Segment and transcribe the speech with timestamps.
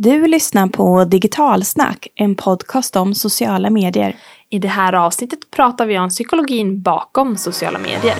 [0.00, 4.16] Du lyssnar på Digitalsnack, en podcast om sociala medier.
[4.50, 8.18] I det här avsnittet pratar vi om psykologin bakom sociala medier.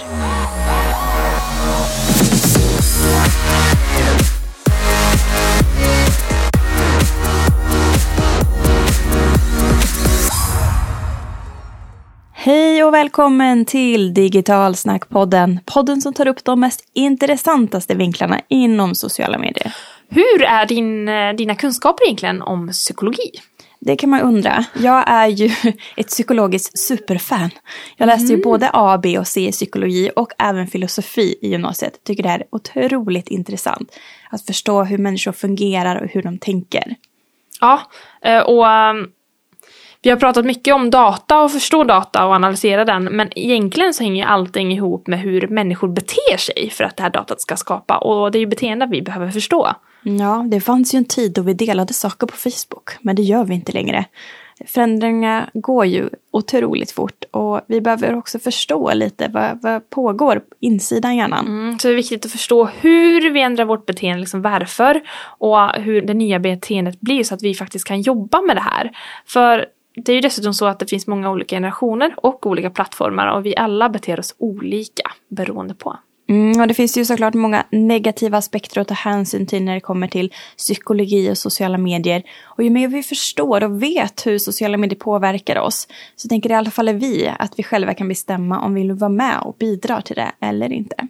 [12.33, 15.61] Hej och välkommen till Digitalsnackpodden.
[15.65, 19.75] Podden som tar upp de mest intressantaste vinklarna inom sociala medier.
[20.09, 23.31] Hur är din, eh, dina kunskaper egentligen om psykologi?
[23.81, 24.65] Det kan man undra.
[24.75, 25.51] Jag är ju
[25.97, 27.51] ett psykologiskt superfan.
[27.97, 32.05] Jag läste ju både A, B och C i psykologi och även filosofi i gymnasiet.
[32.05, 33.99] Tycker det är otroligt intressant
[34.31, 36.95] att förstå hur människor fungerar och hur de tänker.
[37.61, 37.81] Ja,
[38.23, 39.11] eh, och um,
[40.03, 44.03] vi har pratat mycket om data och förstå data och analysera den, men egentligen så
[44.03, 47.99] hänger allting ihop med hur människor beter sig för att det här datat ska skapa
[47.99, 49.69] och det är ju beteenden vi behöver förstå.
[50.03, 53.45] Ja, det fanns ju en tid då vi delade saker på Facebook, men det gör
[53.45, 54.05] vi inte längre.
[54.67, 60.55] Förändringarna går ju otroligt fort och vi behöver också förstå lite vad, vad pågår på
[60.61, 61.47] insidan hjärnan.
[61.47, 65.01] Mm, så det är viktigt att förstå hur vi ändrar vårt beteende, liksom varför
[65.39, 68.91] och hur det nya beteendet blir så att vi faktiskt kan jobba med det här.
[69.27, 69.67] För
[70.05, 73.47] det är ju dessutom så att det finns många olika generationer och olika plattformar och
[73.47, 75.99] vi alla beter oss olika beroende på.
[76.29, 79.81] Mm, och det finns ju såklart många negativa aspekter att ta hänsyn till när det
[79.81, 82.23] kommer till psykologi och sociala medier.
[82.45, 86.55] Och ju mer vi förstår och vet hur sociala medier påverkar oss så tänker i
[86.55, 90.01] alla fall vi att vi själva kan bestämma om vi vill vara med och bidra
[90.01, 91.09] till det eller inte.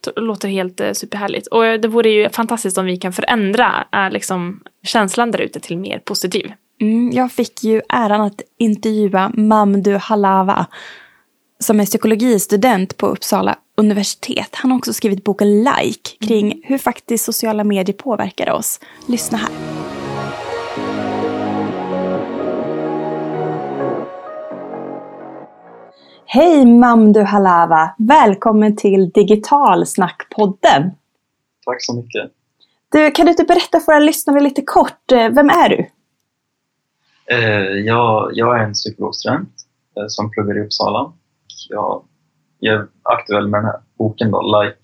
[0.00, 1.46] Det låter helt eh, superhärligt.
[1.46, 5.78] Och det vore ju fantastiskt om vi kan förändra eh, liksom, känslan där ute till
[5.78, 6.52] mer positiv.
[6.80, 10.66] Mm, jag fick ju äran att intervjua Mamdu Halawa
[11.58, 14.54] som är psykologistudent på Uppsala universitet.
[14.54, 16.62] Han har också skrivit boken Like kring mm.
[16.64, 18.80] hur faktiskt sociala medier påverkar oss.
[19.08, 19.50] Lyssna här.
[26.26, 27.94] Hej Mamdu Halawa!
[27.98, 30.90] Välkommen till Digitalsnackpodden.
[31.66, 32.30] Tack så mycket.
[32.92, 35.86] Du, kan du inte berätta för våra lyssnare lite kort, eh, vem är du?
[37.26, 39.48] Eh, jag, jag är en psykologstudent
[39.96, 41.12] eh, som pluggar i Uppsala.
[41.68, 42.02] Jag,
[42.58, 44.78] jag är aktuell med den här boken då, Like,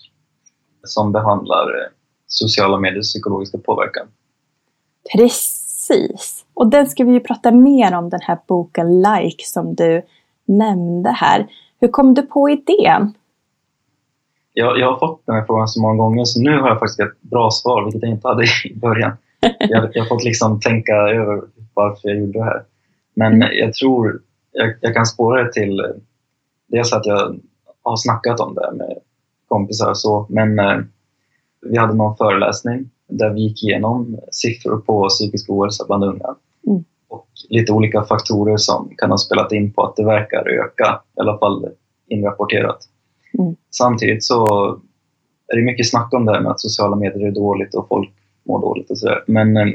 [0.85, 1.89] som behandlar eh,
[2.27, 4.07] sociala mediers psykologiska påverkan.
[5.17, 6.45] Precis!
[6.55, 10.03] Och den ska vi ju prata mer om, den här boken Like som du
[10.45, 11.47] nämnde här.
[11.81, 13.15] Hur kom du på idén?
[14.53, 17.01] Jag, jag har fått den här frågan så många gånger så nu har jag faktiskt
[17.01, 19.13] ett bra svar, vilket jag inte hade i början.
[19.59, 21.43] Jag, jag har fått liksom tänka över
[21.81, 22.65] varför jag gjorde det här.
[23.15, 23.49] Men mm.
[23.53, 25.83] jag tror jag, jag kan spåra det till
[26.67, 27.41] dels att jag
[27.83, 28.99] har snackat om det med
[29.49, 30.79] kompisar och så, men eh,
[31.61, 36.35] vi hade någon föreläsning där vi gick igenom siffror på psykisk ohälsa bland unga.
[36.67, 36.85] Mm.
[37.09, 41.21] Och lite olika faktorer som kan ha spelat in på att det verkar öka, i
[41.21, 41.69] alla fall
[42.09, 42.79] inrapporterat.
[43.39, 43.57] Mm.
[43.71, 44.47] Samtidigt så
[45.49, 48.11] är det mycket snack om det här med att sociala medier är dåligt och folk
[48.47, 49.25] mår dåligt och sådär.
[49.27, 49.67] Men eh,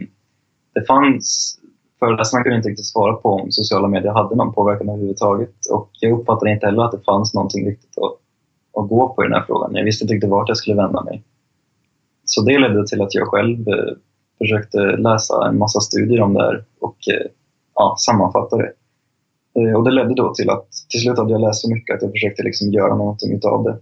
[0.74, 1.60] det fanns
[2.00, 6.20] föreläsarna kunde inte riktigt svara på om sociala medier hade någon påverkan överhuvudtaget och jag
[6.20, 8.14] uppfattade inte heller att det fanns någonting riktigt att,
[8.82, 9.76] att gå på i den här frågan.
[9.76, 11.24] Jag visste inte riktigt vart jag skulle vända mig.
[12.26, 13.94] Så det ledde till att jag själv eh,
[14.38, 17.28] försökte läsa en massa studier om det här och eh,
[17.76, 18.72] ja, sammanfatta det.
[19.60, 22.02] Eh, och det ledde då till att till slut hade jag läst så mycket att
[22.02, 23.78] jag försökte liksom göra någonting utav det.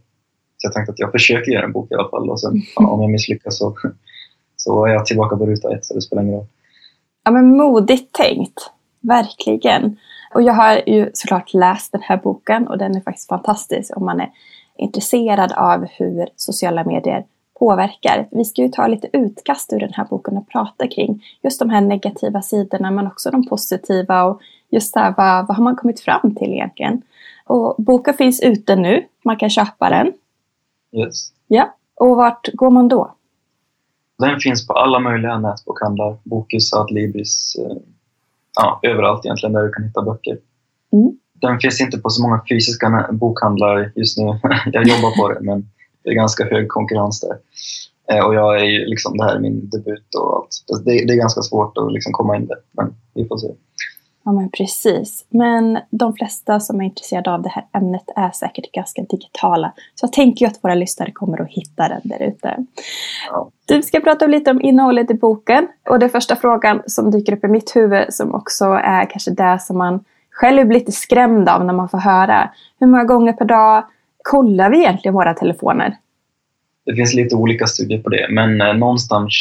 [0.57, 2.89] Så jag tänkte att jag försöker göra en bok i alla fall och sen ja,
[2.89, 3.77] om jag misslyckas så,
[4.55, 6.47] så är jag tillbaka på ruta ett så det spelar ingen roll.
[7.23, 9.97] Ja men modigt tänkt, verkligen.
[10.33, 14.05] Och jag har ju såklart läst den här boken och den är faktiskt fantastisk om
[14.05, 14.31] man är
[14.77, 17.25] intresserad av hur sociala medier
[17.59, 18.27] påverkar.
[18.31, 21.69] Vi ska ju ta lite utkast ur den här boken och prata kring just de
[21.69, 25.99] här negativa sidorna men också de positiva och just där vad, vad har man kommit
[25.99, 27.01] fram till egentligen.
[27.45, 30.13] Och boken finns ute nu, man kan köpa den.
[30.91, 31.31] Yes.
[31.47, 33.15] Ja, och vart går man då?
[34.19, 36.17] Den finns på alla möjliga nätbokhandlar.
[36.23, 37.77] Bokus, Adlibris, eh,
[38.55, 40.37] ja, överallt egentligen där du kan hitta böcker.
[40.93, 41.17] Mm.
[41.33, 44.23] Den finns inte på så många fysiska bokhandlar just nu.
[44.65, 45.69] jag jobbar på det, men
[46.03, 47.37] det är ganska hög konkurrens där.
[48.11, 50.85] Eh, och jag är ju liksom, det här är min debut och allt.
[50.85, 53.47] Det, det är ganska svårt att liksom komma in där, men vi får se.
[54.25, 55.25] Ja men precis.
[55.29, 59.73] Men de flesta som är intresserade av det här ämnet är säkert ganska digitala.
[59.95, 62.57] Så jag tänker ju att våra lyssnare kommer att hitta den där ute.
[63.29, 63.49] Ja.
[63.65, 65.67] Du ska prata lite om innehållet i boken.
[65.89, 69.59] Och den första frågan som dyker upp i mitt huvud som också är kanske det
[69.61, 72.49] som man själv blir lite skrämd av när man får höra.
[72.79, 73.83] Hur många gånger per dag
[74.23, 75.97] kollar vi egentligen våra telefoner?
[76.85, 79.33] Det finns lite olika studier på det, men eh, någonstans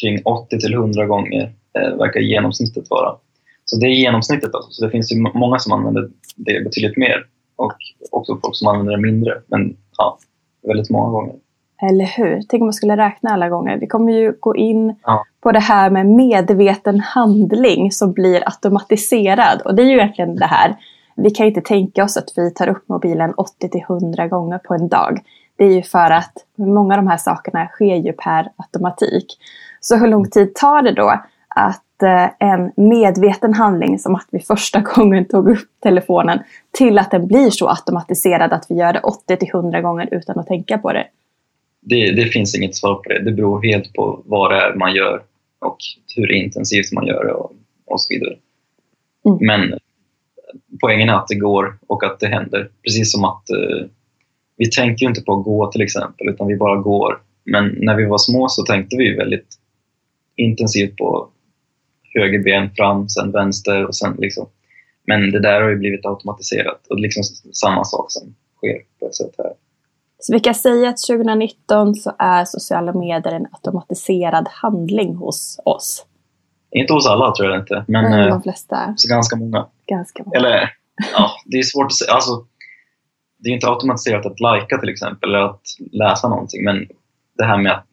[0.00, 3.16] kring 80 till 100 gånger eh, verkar genomsnittet vara.
[3.64, 4.70] Så det är genomsnittet alltså.
[4.70, 7.26] Så det finns ju många som använder det betydligt mer
[7.56, 7.72] och
[8.10, 9.32] också folk som använder det mindre.
[9.46, 10.18] Men ja,
[10.62, 11.34] väldigt många gånger.
[11.82, 12.42] Eller hur?
[12.48, 13.78] Tänk om man skulle räkna alla gånger.
[13.78, 15.24] Vi kommer ju gå in Ja.
[15.40, 19.62] på det här med medveten handling som blir automatiserad.
[19.64, 20.76] Och det är ju egentligen det här.
[21.16, 24.74] Vi kan inte tänka oss att vi tar upp mobilen 80 till 100 gånger på
[24.74, 25.20] en dag.
[25.56, 29.26] Det är ju för att många av de här sakerna sker ju per automatik.
[29.80, 31.84] Så hur lång tid tar det då att
[32.38, 36.38] en medveten handling som att vi första gången tog upp telefonen
[36.78, 40.38] till att den blir så automatiserad att vi gör det 80 till 100 gånger utan
[40.38, 41.06] att tänka på det?
[41.80, 43.24] Det, det finns inget svar på det.
[43.24, 45.22] Det beror helt på vad det är man gör
[45.58, 45.76] och
[46.16, 47.52] hur intensivt man gör det och,
[47.86, 48.36] och så vidare.
[49.26, 49.38] Mm.
[49.40, 49.78] Men
[50.80, 52.70] poängen är att det går och att det händer.
[52.82, 53.86] Precis som att eh,
[54.56, 57.20] vi tänker ju inte på att gå till exempel, utan vi bara går.
[57.44, 59.58] Men när vi var små så tänkte vi väldigt
[60.36, 61.28] intensivt på
[62.14, 64.48] höger ben fram, sen vänster och sen liksom.
[65.06, 67.22] Men det där har ju blivit automatiserat och liksom
[67.52, 69.52] samma sak som sker på ett sätt här.
[70.18, 76.06] Så vi kan säga att 2019 så är sociala medier en automatiserad handling hos oss.
[76.70, 79.66] Inte hos alla tror jag inte, men Men eh, de flesta, så ganska många.
[79.86, 80.36] ganska många.
[80.36, 80.70] Eller,
[81.12, 82.12] ja, det är svårt att säga.
[82.12, 82.46] Alltså,
[83.38, 85.62] det är inte automatiserat att lajka till exempel, eller att
[85.92, 86.88] läsa någonting, men
[87.38, 87.86] det här med att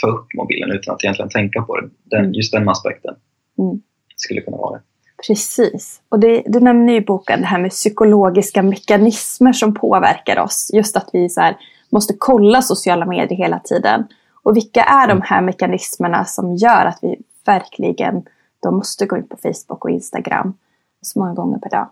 [0.00, 2.32] ta upp mobilen utan att egentligen tänka på det, den, Mm.
[2.34, 3.14] just den aspekten
[3.58, 3.80] Mm.
[4.16, 4.82] skulle kunna vara det.
[5.26, 6.00] Precis.
[6.08, 10.70] Och det, du nämner i boken det här med psykologiska mekanismer som påverkar oss.
[10.74, 11.56] Just att vi så här,
[11.90, 14.04] måste kolla sociala medier hela tiden.
[14.42, 17.16] Och vilka är de här mekanismerna som gör att vi
[17.46, 18.22] verkligen
[18.62, 20.54] då måste gå in på Facebook och Instagram
[21.02, 21.88] så många gånger per dag?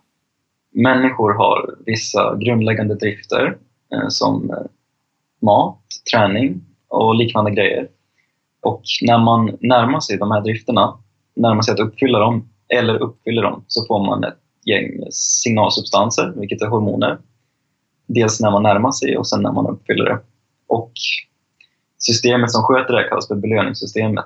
[0.73, 3.59] Människor har vissa grundläggande drifter
[3.93, 4.57] eh, som eh,
[5.43, 5.81] mat,
[6.13, 7.89] träning och liknande grejer.
[8.63, 10.99] Och när man närmar sig de här drifterna,
[11.37, 16.63] närmar sig att uppfylla dem eller uppfyller dem, så får man ett gäng signalsubstanser, vilket
[16.63, 17.19] är hormoner.
[18.07, 20.19] Dels när man närmar sig och sen när man uppfyller det.
[20.67, 20.93] Och
[21.99, 24.25] systemet som sköter det här kallas för belöningssystemet.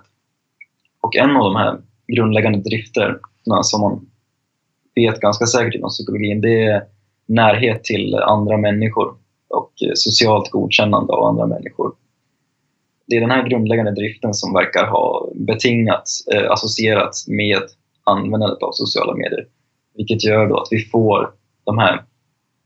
[1.01, 4.07] Och en av de här grundläggande drifterna som man
[4.95, 6.83] vet ganska säkert inom psykologin, det är
[7.27, 9.15] närhet till andra människor
[9.49, 11.93] och socialt godkännande av andra människor.
[13.11, 17.63] Det är den här grundläggande driften som verkar ha betingats, eh, associerats med
[18.05, 19.47] användandet av sociala medier.
[19.95, 21.31] Vilket gör då att vi får
[21.65, 22.05] de här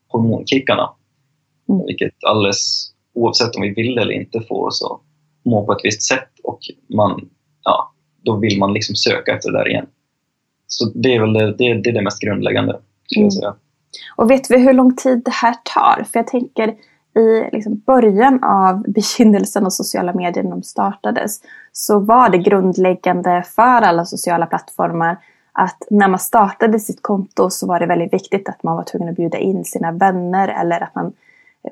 [0.08, 0.90] hormonkickarna.
[1.68, 1.86] Mm.
[1.86, 5.00] Vilket alldeles oavsett om vi vill eller inte får att
[5.44, 6.58] må på ett visst sätt och
[6.94, 7.28] man,
[7.62, 9.86] ja, då vill man liksom söka efter det där igen.
[10.66, 13.26] Så det är väl det, det, det, är det mest grundläggande, skulle Mm.
[13.26, 13.54] jag säga.
[14.16, 16.04] Och vet vi hur lång tid det här tar?
[16.12, 16.74] För jag tänker
[17.14, 21.40] i liksom början av begynnelsen av sociala medier när de startades
[21.72, 25.16] så var det grundläggande för alla sociala plattformar
[25.52, 29.08] att när man startade sitt konto så var det väldigt viktigt att man var tvungen
[29.08, 31.12] att bjuda in sina vänner eller att man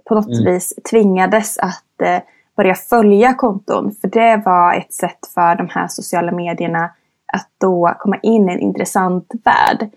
[0.04, 0.44] på något Mm.
[0.44, 2.18] vis tvingades att eh,
[2.56, 3.92] börja följa konton.
[4.00, 6.90] För det var ett sätt för de här sociala medierna
[7.32, 9.90] att då komma in i en intressant värld.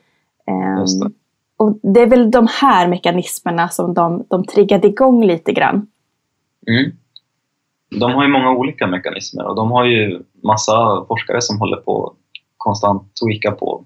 [0.85, 1.11] Det.
[1.57, 5.87] Och det är väl de här mekanismerna som de, de triggade igång lite grann.
[6.67, 6.91] Mm.
[7.99, 12.13] De har ju många olika mekanismer och de har ju massa forskare som håller på
[12.57, 13.85] konstant tweaka på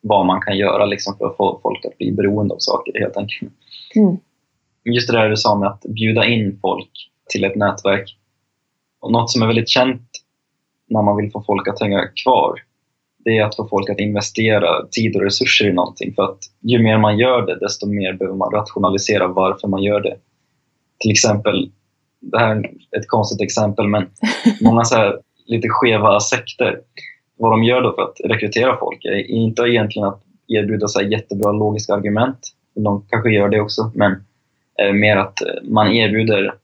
[0.00, 3.16] vad man kan göra liksom för att få folk att bli beroende av saker helt
[3.16, 3.52] enkelt.
[3.94, 4.16] Mm.
[4.84, 6.90] Just det där du sa med att bjuda in folk
[7.28, 8.18] till ett nätverk.
[9.00, 10.10] Och något som är väldigt känt
[10.88, 12.60] när man vill få folk att hänga kvar,
[13.24, 16.14] det är att få folk att investera tid och resurser i någonting.
[16.14, 20.00] För att ju mer man gör det, desto mer behöver man rationalisera varför man gör
[20.00, 20.16] det.
[20.98, 21.70] Till exempel,
[22.20, 24.06] det här är ett konstigt exempel, men
[24.60, 26.80] många så här lite skeva sekter,
[27.38, 31.52] vad de gör då för att rekrytera folk är inte egentligen att erbjuda så jättebra
[31.52, 32.38] logiska argument.
[32.74, 34.12] De kanske gör det också, men
[34.78, 36.54] eh, mer att eh, man erbjuder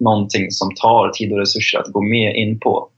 [0.00, 2.88] någonting som tar tid och resurser att gå med in på.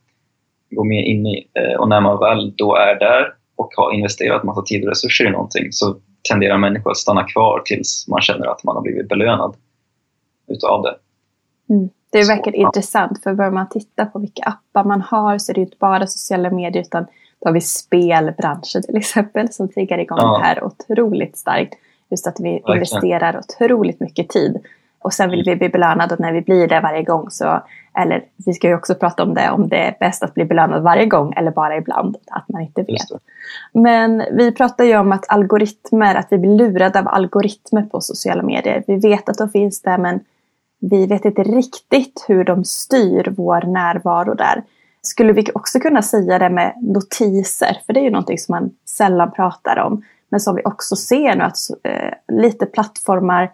[0.70, 1.48] Gå med in i.
[1.54, 5.26] Eh, Och när man väl då är där och har investerat massa tid och resurser
[5.26, 5.96] i någonting så
[6.30, 9.56] tenderar människor att stanna kvar tills man känner att man har blivit belönad
[10.48, 10.94] utav det.
[11.74, 11.88] Mm.
[12.10, 12.66] Det är verkligen ja.
[12.68, 16.06] intressant för börjar man titta på vilka appar man har så är det inte bara
[16.06, 17.04] sociala medier utan
[17.40, 20.38] då har vi spelbranschen till exempel som triggar igång Ja.
[20.38, 21.74] det här otroligt starkt.
[22.10, 22.72] Just att vi Verkligen.
[22.76, 24.56] investerar otroligt mycket tid.
[24.98, 27.62] Och sen vill vi bli belönade och när vi blir det varje gång så,
[27.98, 30.82] eller vi ska ju också prata om det, om det är bäst att bli belönad
[30.82, 33.22] varje gång eller bara ibland, att man inte vet.
[33.72, 38.42] Men vi pratar ju om att algoritmer, att vi blir lurade av algoritmer på sociala
[38.42, 38.84] medier.
[38.86, 40.20] Vi vet att de finns där men
[40.80, 44.62] vi vet inte riktigt hur de styr vår närvaro där.
[45.02, 47.82] Skulle vi också kunna säga det med notiser?
[47.86, 50.02] För det är ju någonting som man sällan pratar om.
[50.28, 53.50] Men som vi också ser nu att eh, lite plattformar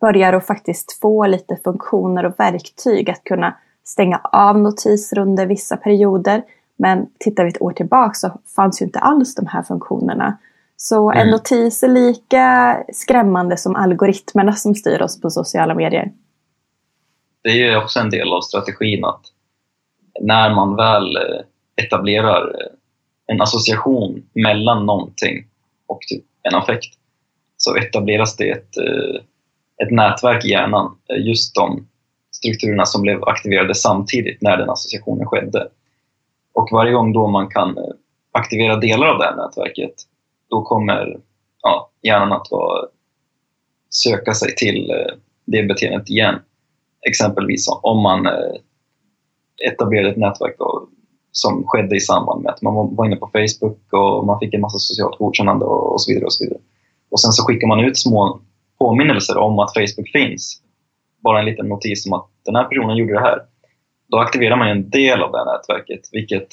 [0.00, 5.76] börjar att faktiskt få lite funktioner och verktyg att kunna stänga av notiser under vissa
[5.76, 6.42] perioder.
[6.76, 10.38] Men tittar vi ett år tillbaka så fanns ju inte alls de här funktionerna.
[10.76, 11.30] Så en mm.
[11.30, 16.12] notis är lika skrämmande som algoritmerna som styr oss på sociala medier.
[17.42, 19.20] Det är ju också en del av strategin att
[20.20, 22.72] när man väl eh, etablerar eh,
[23.26, 25.46] en association mellan någonting
[25.86, 26.94] och typ en affekt
[27.56, 29.22] så etableras det ett, eh,
[29.82, 31.86] ett nätverk i hjärnan, eh, just de
[32.30, 35.68] strukturerna som blev aktiverade samtidigt när den associationen skedde.
[36.54, 37.84] Och varje gång då man kan eh,
[38.32, 39.94] aktivera delar av det här nätverket
[40.50, 41.20] då kommer
[41.62, 42.86] ja, hjärnan att vara,
[43.90, 46.34] söka sig till eh, det beteendet igen.
[47.06, 48.28] Exempelvis om man
[49.68, 50.88] etablerade ett nätverk då,
[51.32, 54.60] som skedde i samband med att man var inne på Facebook och man fick en
[54.60, 56.24] massa socialt godkännande och, så vidare.
[56.24, 56.60] Och så vidare.
[57.10, 58.40] Och sen så skickar man ut små
[58.82, 60.62] påminnelser om att Facebook finns.
[61.24, 63.38] Bara en liten notis om att den här personen gjorde det här.
[64.08, 66.48] Då aktiverar man en del av det här nätverket, vilket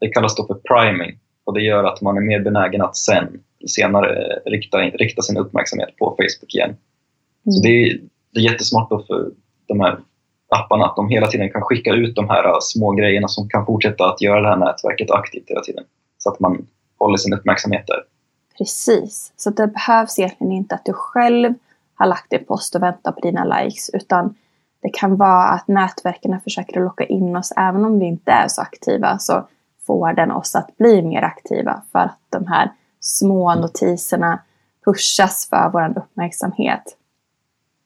[0.00, 1.18] det kallas då för priming.
[1.44, 5.96] Och det gör att man är mer benägen att sen, senare rikta, rikta sin uppmärksamhet
[5.96, 6.70] på Facebook igen.
[6.70, 7.52] Mm.
[7.52, 8.00] Så det är,
[8.32, 9.30] det är jättesmart då för
[9.66, 9.98] de här
[10.48, 14.04] apparna, att de hela tiden kan skicka ut de här små grejerna som kan fortsätta
[14.04, 15.84] att göra det här nätverket aktivt hela tiden.
[16.18, 16.66] Så att man
[16.98, 18.02] håller sin uppmärksamhet där.
[18.62, 21.54] Precis, så det behövs egentligen inte att du själv
[21.94, 24.34] har lagt en post och väntar på dina likes utan
[24.82, 28.62] det kan vara att nätverken försöker locka in oss även om vi inte är så
[28.62, 29.48] aktiva så
[29.86, 34.42] får den oss att bli mer aktiva för att de här små notiserna
[34.84, 36.82] pushas för vår uppmärksamhet.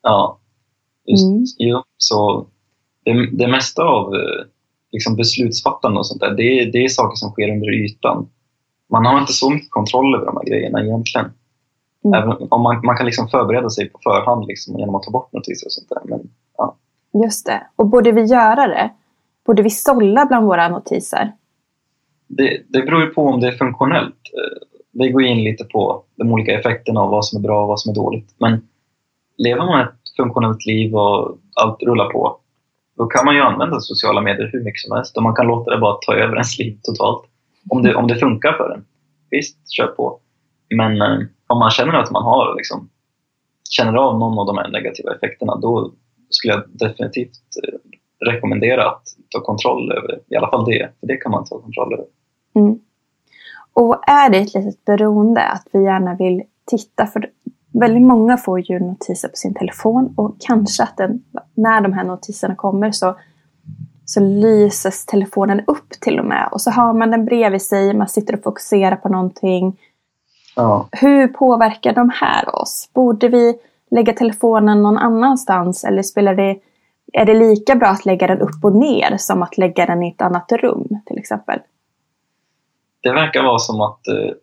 [0.03, 0.39] Ja,
[1.05, 1.45] just, mm.
[1.59, 2.47] jo, så
[3.05, 4.47] det, det mesta av eh,
[4.93, 8.29] liksom beslutsfattande och sånt där, det, det är saker som sker under ytan.
[8.91, 11.33] Man har inte så mycket kontroll över de här grejerna egentligen.
[12.05, 12.23] Mm.
[12.23, 15.33] Även om man, man kan liksom förbereda sig på förhand liksom, genom att ta bort
[15.33, 16.01] notiser och sånt där.
[16.05, 16.77] Men, ja.
[17.25, 17.67] Just det.
[17.77, 18.91] Och borde vi göra det?
[19.47, 21.33] Borde vi sålla bland våra notiser?
[22.29, 24.17] Det, det beror på om det är funktionellt.
[24.93, 27.81] Det går in lite på de olika effekterna av vad som är bra och vad
[27.81, 28.35] som är dåligt.
[28.39, 28.69] Men
[29.37, 32.37] lever man ett funktionellt liv och allt rullar på,
[32.97, 35.71] då kan man ju använda sociala medier hur mycket som helst och man kan låta
[35.71, 37.25] det bara ta över ens liv totalt.
[37.69, 38.85] Om det, om det funkar för en.
[39.31, 40.21] Visst, kör på.
[40.77, 42.89] Men eh, om man känner att man har liksom,
[43.71, 45.93] känner av någon av de här negativa effekterna, då
[46.31, 47.79] skulle jag definitivt eh,
[48.27, 50.91] rekommendera att ta kontroll över i alla fall det.
[51.01, 52.07] För det kan man ta kontroll över.
[52.55, 52.79] Mm.
[53.73, 57.31] Och är det ett litet beroende att vi gärna vill titta, för
[57.81, 62.05] Väldigt många får ju notiser på sin telefon och kanske att den, när de här
[62.05, 63.17] notiserna kommer så,
[64.07, 66.49] så lyses telefonen upp till och med.
[66.53, 69.81] Och så har man den bredvid sig, man sitter och fokuserar på någonting.
[70.57, 70.89] Ja.
[70.93, 72.91] Hur påverkar de här oss?
[72.95, 73.59] Borde vi
[73.91, 76.59] lägga telefonen någon annanstans eller spelar det,
[77.13, 80.09] är det lika bra att lägga den upp och ner som att lägga den i
[80.09, 81.59] ett annat rum till exempel?
[83.03, 84.35] Det verkar vara som att eh,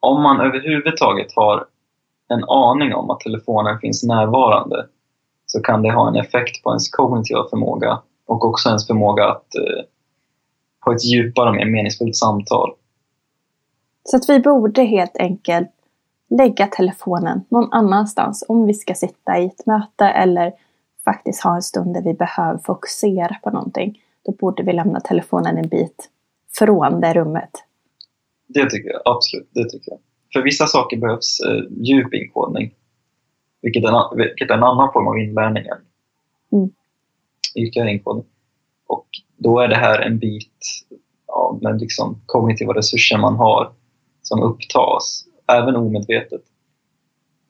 [0.00, 1.66] om man överhuvudtaget har
[2.28, 4.86] en aning om att telefonen finns närvarande
[5.46, 9.54] så kan det ha en effekt på ens kognitiva förmåga och också ens förmåga att
[9.54, 9.84] eh,
[10.84, 12.74] ha ett djupare och mer meningsfullt samtal.
[14.04, 15.70] Så att vi borde helt enkelt
[16.30, 20.52] lägga telefonen någon annanstans om vi ska sitta i ett möte eller
[21.04, 24.02] faktiskt ha en stund där vi behöver fokusera på någonting.
[24.24, 26.10] Då borde vi lämna telefonen en bit
[26.58, 27.50] från det rummet.
[28.46, 29.50] Det tycker jag, absolut.
[29.52, 29.98] Det tycker jag
[30.36, 32.74] för vissa saker behövs eh, djup inkodning,
[33.62, 35.78] vilket är, en, vilket är en annan form av inlärning än
[36.52, 36.70] mm.
[37.56, 38.02] Inkodning.
[38.86, 40.86] Och då är det här en bit
[41.26, 43.72] av den liksom kognitiva resurser man har
[44.22, 46.42] som upptas, även omedvetet.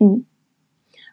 [0.00, 0.24] Mm.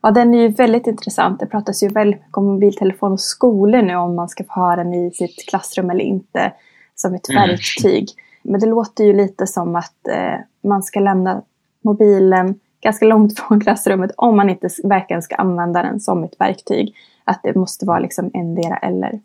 [0.01, 1.39] Ja, den är ju väldigt intressant.
[1.39, 4.75] Det pratas ju väldigt mycket om mobiltelefon och skolor nu, om man ska få ha
[4.75, 6.53] den i sitt klassrum eller inte,
[6.95, 7.47] som ett mm.
[7.47, 8.07] verktyg.
[8.43, 11.41] Men det låter ju lite som att eh, man ska lämna
[11.81, 16.95] mobilen ganska långt från klassrummet om man inte verkligen ska använda den som ett verktyg.
[17.23, 19.19] Att det måste vara liksom endera eller.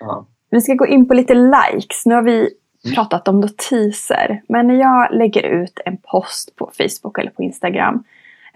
[0.00, 0.26] Ja.
[0.50, 2.06] Vi ska gå in på lite likes.
[2.06, 2.94] Nu har vi mm.
[2.94, 4.42] pratat om notiser.
[4.48, 8.04] Men när jag lägger ut en post på Facebook eller på Instagram.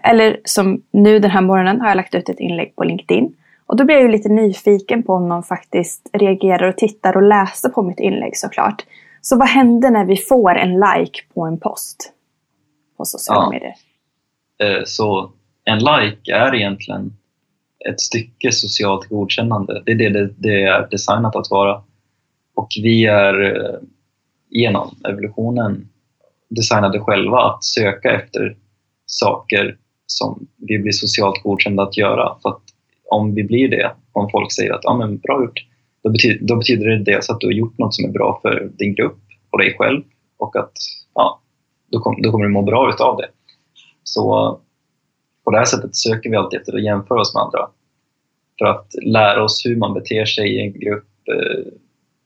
[0.03, 3.35] Eller som nu den här morgonen har jag lagt ut ett inlägg på LinkedIn.
[3.65, 7.23] Och då blir jag ju lite nyfiken på om någon faktiskt reagerar och tittar och
[7.23, 8.85] läser på mitt inlägg såklart.
[9.21, 12.13] Så vad händer när vi får en like på en post?
[12.97, 13.49] på sociala ja.
[13.49, 13.75] medier.
[14.63, 15.31] Eh, så
[15.63, 17.17] en like är egentligen
[17.89, 19.83] ett stycke socialt godkännande.
[19.85, 21.83] Det är det det är designat att vara.
[22.55, 23.79] Och vi är eh,
[24.49, 25.89] genom evolutionen
[26.49, 28.57] designade själva att söka efter
[29.05, 32.37] saker som vi blir socialt godkända att göra.
[32.41, 32.61] För att
[33.09, 35.59] om vi blir det, om folk säger att ah, men bra gjort,
[36.03, 38.71] då betyder, då betyder det dels att du har gjort något som är bra för
[38.77, 40.03] din grupp och dig själv
[40.37, 40.73] och att
[41.13, 41.41] ja,
[41.91, 43.27] då, kom, då kommer du må bra utav det.
[44.07, 44.59] Så
[45.43, 47.69] på det här sättet söker vi alltid efter att jämföra oss med andra
[48.59, 51.09] för att lära oss hur man beter sig i en grupp.
[51.31, 51.71] Eh,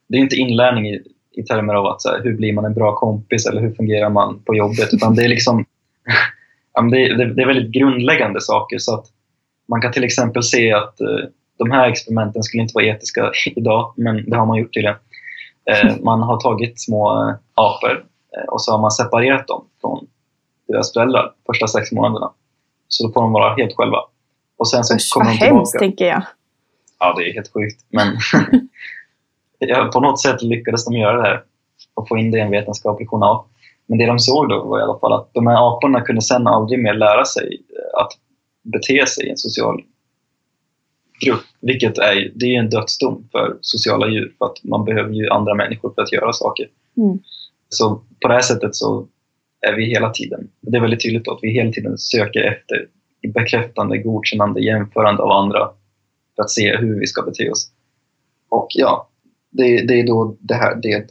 [0.09, 2.73] det är inte inlärning i, i termer av att så här, hur blir man en
[2.73, 5.65] bra kompis eller hur fungerar man på jobbet, utan det är liksom
[6.91, 8.77] det, det är väldigt grundläggande saker.
[8.77, 9.05] så att
[9.67, 11.25] Man kan till exempel se att eh,
[11.57, 14.97] de här experimenten skulle inte vara etiska idag, men det har man gjort tydligen.
[15.65, 17.09] Eh, man har tagit små
[17.53, 18.05] apor
[18.47, 20.07] och så har man separerat dem från
[20.71, 22.31] deras föräldrar första sex månaderna.
[22.87, 23.97] Så då får de vara helt själva.
[24.57, 25.55] Och sen så Usch, kommer vad de tillbaka.
[25.55, 26.23] hemskt, tänker jag.
[26.99, 27.85] Ja, det är helt sjukt.
[27.89, 28.17] Men
[29.93, 31.43] på något sätt lyckades de göra det här
[31.93, 33.43] och få in det i en vetenskaplig journal.
[33.85, 36.47] Men det de såg då var i alla fall att de här aporna kunde sen
[36.47, 37.61] aldrig mer lära sig
[37.93, 38.11] att
[38.63, 39.81] bete sig i en social
[41.25, 41.43] grupp.
[41.61, 45.53] Vilket är, det är en dödsdom för sociala djur för att man behöver ju andra
[45.53, 46.67] människor för att göra saker.
[46.97, 47.19] Mm.
[47.69, 49.07] Så på det här sättet så
[49.67, 52.87] är vi hela tiden, det är väldigt tydligt att vi hela tiden söker efter
[53.33, 55.69] bekräftande, godkännande, jämförande av andra
[56.35, 57.71] för att se hur vi ska bete oss.
[58.49, 59.09] Och ja,
[59.49, 61.07] det, det är då det här, det,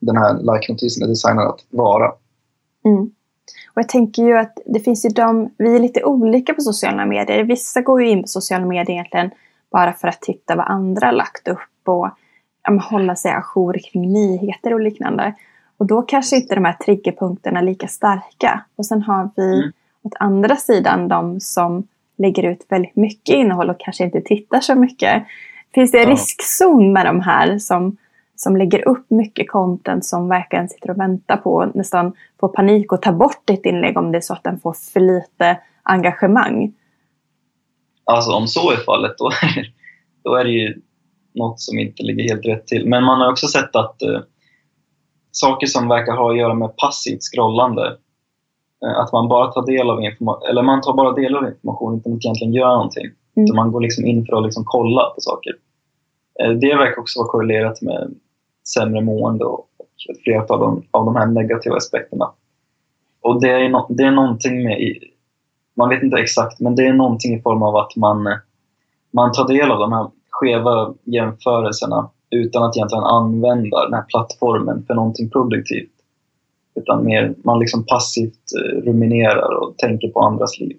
[0.00, 2.12] den här like-notisen är designad att vara.
[2.84, 3.10] Mm.
[3.74, 7.06] Och jag tänker ju att det finns ju de, vi är lite olika på sociala
[7.06, 7.44] medier.
[7.44, 9.30] Vissa går ju in på sociala medier egentligen
[9.72, 12.08] bara för att titta vad andra har lagt upp och
[12.64, 15.34] ja, hålla sig ajour kring nyheter och liknande.
[15.82, 18.64] Och då kanske inte de här triggerpunkterna är lika starka.
[18.76, 19.72] Och sen har vi mm.
[20.02, 24.74] åt andra sidan de som lägger ut väldigt mycket innehåll och kanske inte tittar så
[24.74, 25.24] mycket.
[25.74, 26.14] Finns det en ja.
[26.14, 27.96] riskzon med de här som,
[28.36, 33.02] som lägger upp mycket content som verkligen sitter och väntar på nästan får panik och
[33.02, 36.72] tar bort ett inlägg om det är så att den får för lite engagemang?
[38.04, 39.30] Alltså om så är fallet då,
[40.24, 40.80] då är det ju
[41.34, 42.88] något som inte ligger helt rätt till.
[42.88, 44.20] Men man har också sett att uh,
[45.32, 47.96] saker som verkar ha att göra med passivt scrollande.
[48.84, 51.98] Eh, att man bara tar del av information, eller man tar bara del av information
[51.98, 53.06] utan att egentligen göra någonting.
[53.36, 53.46] Mm.
[53.46, 55.52] Så man går liksom in för att liksom kolla på saker.
[56.40, 58.14] Eh, det verkar också vara korrelerat med
[58.74, 59.68] sämre mående och
[60.10, 62.30] ett flertal av de, av de här negativa aspekterna.
[63.20, 64.98] Och det är, no, det är någonting med,
[65.74, 68.38] man vet inte exakt, men det är någonting i form av att man,
[69.10, 74.84] man tar del av de här skeva jämförelserna utan att egentligen använda den här plattformen
[74.86, 75.90] för någonting produktivt.
[76.74, 80.76] Utan mer, man liksom passivt eh, ruminerar och tänker på andras liv.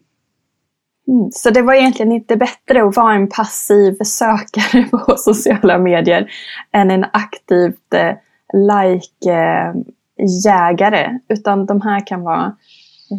[1.07, 6.31] Mm, så det var egentligen inte bättre att vara en passiv sökare på sociala medier
[6.71, 8.13] än en aktivt eh,
[8.53, 11.05] like-jägare.
[11.05, 12.55] Eh, utan de här kan vara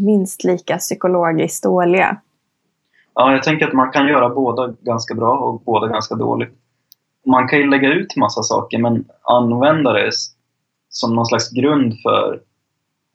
[0.05, 2.17] minst lika psykologiskt dåliga.
[3.15, 6.64] Ja, jag tänker att man kan göra båda ganska bra och båda ganska dåligt
[7.25, 10.11] man kan ju lägga ut massa saker men använda det
[10.89, 12.41] som någon slags grund för...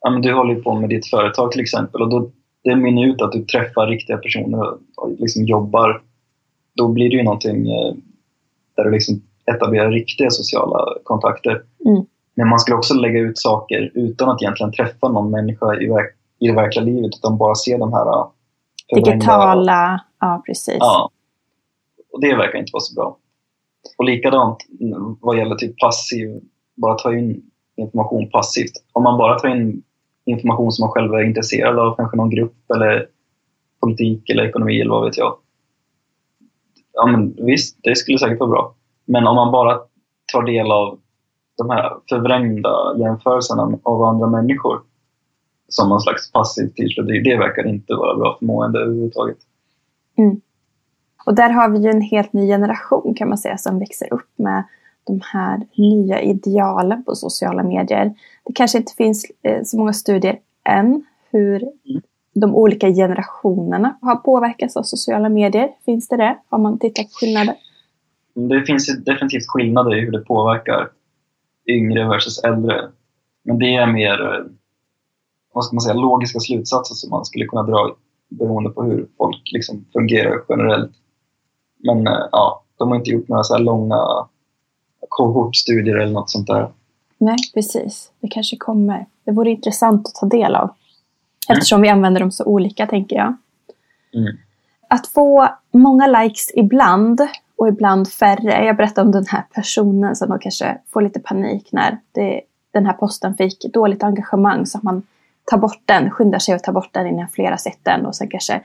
[0.00, 2.30] Ja, men du håller ju på med ditt företag till exempel och då,
[2.64, 6.02] det mynnar ut att du träffar riktiga personer och, och liksom jobbar.
[6.76, 7.94] Då blir det ju någonting eh,
[8.76, 9.22] där du liksom
[9.54, 11.62] etablerar riktiga sociala kontakter.
[11.86, 12.04] Mm.
[12.34, 16.16] Men man skulle också lägga ut saker utan att egentligen träffa någon människa i, verk,
[16.38, 18.26] i det verkliga livet utan bara se de här eh,
[18.94, 20.76] Digitala, ja precis.
[20.78, 21.10] Ja.
[22.12, 23.16] Och det verkar inte vara så bra.
[23.98, 24.58] Och likadant
[25.20, 26.40] vad gäller typ passiv,
[26.76, 27.42] bara ta in
[27.76, 28.72] information passivt.
[28.92, 29.82] Om man bara tar in
[30.24, 33.08] information som man själv är intresserad av, kanske någon grupp eller
[33.80, 35.36] politik eller ekonomi eller vad vet jag.
[36.92, 38.74] Ja, men visst, det skulle säkert vara bra.
[39.04, 39.80] Men om man bara
[40.32, 40.98] tar del av
[41.56, 44.80] de här förvrängda jämförelserna av andra människor
[45.68, 49.38] som någon slags passiv tillflöde, det, det verkar inte vara bra för mående överhuvudtaget.
[50.18, 50.40] Mm.
[51.24, 54.30] Och där har vi ju en helt ny generation kan man säga som växer upp
[54.36, 54.64] med
[55.06, 58.14] de här nya idealen på sociala medier.
[58.44, 61.68] Det kanske inte finns eh, så många studier än hur
[62.34, 65.70] de olika generationerna har påverkats av sociala medier.
[65.84, 66.38] Finns det det?
[66.48, 67.54] Har man tittat på skillnader?
[68.34, 70.88] Det finns definitivt skillnader i hur det påverkar
[71.66, 72.90] yngre versus äldre.
[73.42, 74.44] Men det är mer eh,
[75.52, 77.96] vad ska man säga, logiska slutsatser som man skulle kunna dra
[78.28, 80.92] beroende på hur folk liksom fungerar generellt.
[81.82, 84.26] Men eh, ja, de har inte gjort några så långa
[85.08, 86.68] kohortstudier eller något sånt där.
[87.18, 88.10] Nej, precis.
[88.20, 89.06] Det kanske kommer.
[89.24, 90.70] Det vore intressant att ta del av.
[91.48, 91.82] Eftersom mm.
[91.82, 93.36] vi använder dem så olika, tänker jag.
[94.14, 94.36] Mm.
[94.88, 97.20] Att få många likes ibland
[97.56, 98.64] och ibland färre.
[98.64, 102.40] Jag berättade om den här personen som då kanske får lite panik när det,
[102.72, 105.02] den här posten fick dåligt engagemang så att man
[105.44, 108.28] tar bort den, skyndar sig att ta bort den innan flera sett den och sen
[108.28, 108.60] kanske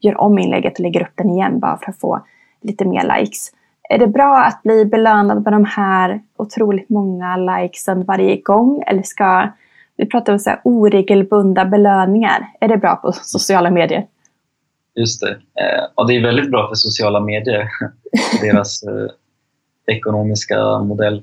[0.00, 2.22] gör om inlägget och lägger upp den igen bara för att få
[2.62, 3.52] lite mer likes.
[3.88, 8.82] Är det bra att bli belönad med de här otroligt många likesen varje gång?
[8.86, 9.48] Eller ska
[9.96, 12.46] vi prata om så här oregelbundna belöningar?
[12.60, 14.06] Är det bra på sociala medier?
[14.94, 15.30] Just det.
[15.30, 17.68] Eh, och det är väldigt bra för sociala medier,
[18.40, 19.06] deras eh,
[19.86, 21.22] ekonomiska modell.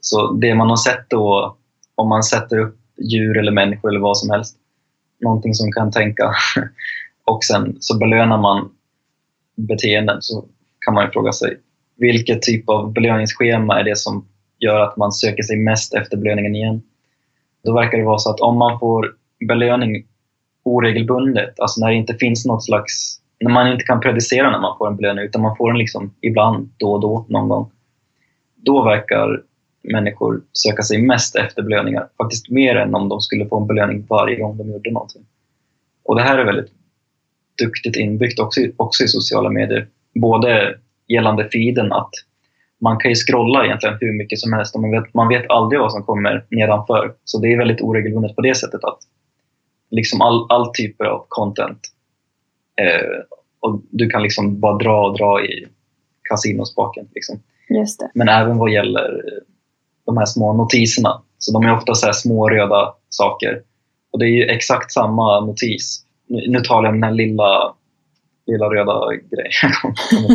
[0.00, 1.56] Så det man har sett då,
[1.94, 4.56] om man sätter upp djur eller människor eller vad som helst,
[5.20, 6.34] någonting som kan tänka,
[7.24, 8.70] och sen så belönar man
[9.56, 10.44] beteenden, så
[10.84, 11.56] kan man ju fråga sig
[11.96, 16.54] vilket typ av belöningsschema är det som gör att man söker sig mest efter belöningen
[16.54, 16.82] igen?
[17.64, 19.14] Då verkar det vara så att om man får
[19.48, 20.06] belöning
[20.62, 24.78] oregelbundet, alltså när det inte finns något slags, när man inte kan predicera när man
[24.78, 27.70] får en belöning utan man får den liksom ibland, då och då, någon gång.
[28.56, 29.42] Då verkar
[29.82, 34.06] människor söka sig mest efter belöningar, faktiskt mer än om de skulle få en belöning
[34.08, 35.22] varje gång de gjorde någonting.
[36.04, 36.72] Och det här är väldigt
[37.58, 39.88] duktigt inbyggt också, också i sociala medier.
[40.14, 42.10] Både gällande feeden att
[42.80, 45.80] man kan ju scrolla egentligen hur mycket som helst och man vet, man vet aldrig
[45.80, 47.14] vad som kommer nedanför.
[47.24, 48.98] Så det är väldigt oregelbundet på det sättet att
[49.90, 51.80] liksom all, all typer av content
[52.80, 53.24] eh,
[53.60, 55.66] och du kan liksom bara dra och dra i
[56.22, 57.08] kasinospaken.
[57.14, 57.42] Liksom.
[58.14, 59.22] Men även vad gäller
[60.06, 61.22] de här små notiserna.
[61.38, 63.62] Så de är ofta så små röda saker.
[64.12, 66.04] Och det är ju exakt samma notis.
[66.26, 67.74] Nu, nu talar jag om den här lilla
[68.46, 69.50] lilla röda grej.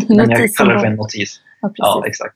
[0.17, 1.41] Men jag kallar det för en notis.
[1.61, 2.35] Ja, ja, exakt.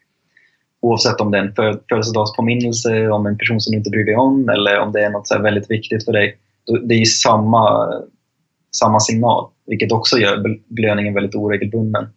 [0.80, 4.50] Oavsett om det är en födelsedagspåminnelse om en person som du inte bryr dig om
[4.50, 6.38] eller om det är något så väldigt viktigt för dig.
[6.84, 7.94] Det är samma,
[8.76, 12.10] samma signal, vilket också gör belöningen väldigt oregelbunden.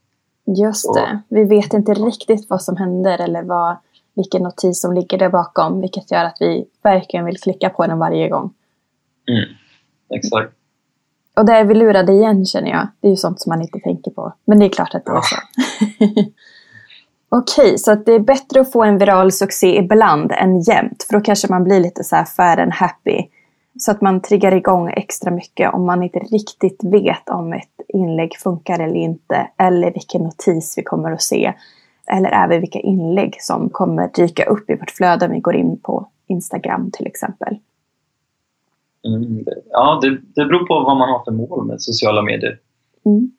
[0.47, 1.21] Just det.
[1.29, 3.77] Vi vet inte riktigt vad som händer eller vad,
[4.14, 7.99] vilken notis som ligger där bakom, vilket gör att vi verkligen vill klicka på den
[7.99, 8.55] varje gång.
[9.29, 9.49] Mm,
[10.14, 10.53] exakt.
[11.37, 12.88] Och där är vi lurade igen känner jag.
[13.01, 14.33] Det är ju sånt som man inte tänker på.
[14.44, 15.37] Men det är klart att det är så.
[17.29, 21.07] Okej, okay, så att det är bättre att få en viral succé ibland än jämt.
[21.09, 23.23] För då kanske man blir lite så här fair and happy.
[23.79, 28.37] Så att man triggar igång extra mycket om man inte riktigt vet om ett inlägg
[28.37, 29.49] funkar eller inte.
[29.59, 31.53] Eller vilken notis vi kommer att se.
[32.07, 35.81] Eller även vilka inlägg som kommer dyka upp i vårt flöde om vi går in
[35.83, 37.59] på Instagram till exempel.
[39.07, 42.59] Mm, ja, det, det beror på vad man har för mål med sociala medier.
[43.07, 43.31] Mm.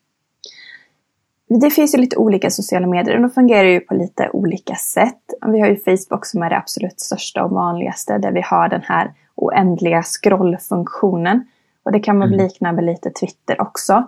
[1.47, 5.21] Det finns ju lite olika sociala medier och de fungerar ju på lite olika sätt.
[5.47, 8.81] Vi har ju Facebook som är det absolut största och vanligaste där vi har den
[8.81, 11.47] här oändliga scrollfunktionen.
[11.83, 12.45] Och det kan man mm.
[12.45, 14.03] likna med lite Twitter också.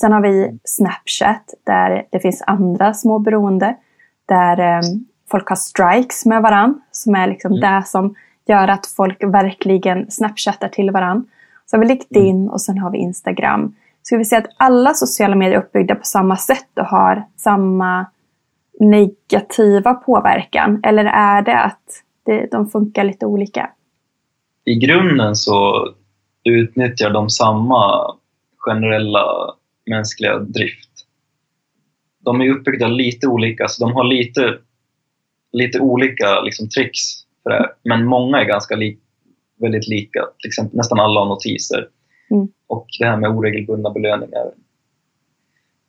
[0.00, 3.76] Sen har vi Snapchat där det finns andra små beroende.
[4.26, 7.60] Där um, folk har strikes med varandra som är liksom mm.
[7.60, 8.14] det som
[8.46, 11.28] gör att folk verkligen snapchattar till varandra.
[11.66, 12.48] Så har vi LinkedIn mm.
[12.48, 13.74] och sen har vi Instagram.
[14.02, 18.06] Så vi säga att alla sociala medier är uppbyggda på samma sätt och har samma
[18.80, 20.80] negativa påverkan?
[20.82, 23.70] Eller är det att det, de funkar lite olika?
[24.64, 25.88] I grunden så
[26.44, 28.14] utnyttjar de samma
[28.56, 29.54] generella
[29.86, 30.90] mänskliga drift.
[32.18, 34.58] De är uppbyggda lite olika, så de har lite,
[35.52, 37.72] lite olika liksom, tricks här.
[37.82, 38.98] Men många är ganska li
[39.60, 40.20] väldigt lika.
[40.38, 41.88] Till exempel nästan alla har notiser.
[42.30, 42.48] Mm.
[42.66, 44.50] Och det här med oregelbundna belöningar.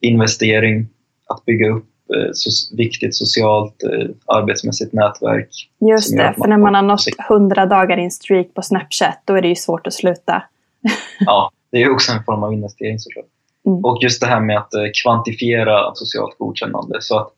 [0.02, 0.88] Investering,
[1.28, 5.50] att bygga upp eh, so viktigt socialt eh, arbetsmässigt nätverk.
[5.90, 9.34] Just det, för när man har nått 100 dagar i en streak på Snapchat då
[9.34, 10.44] är det ju svårt att sluta.
[11.20, 13.26] ja, det är också en form av investering såklart.
[13.66, 13.86] Mm.
[13.86, 16.98] Och just det här med att eh, kvantifiera socialt godkännande.
[17.02, 17.34] Så att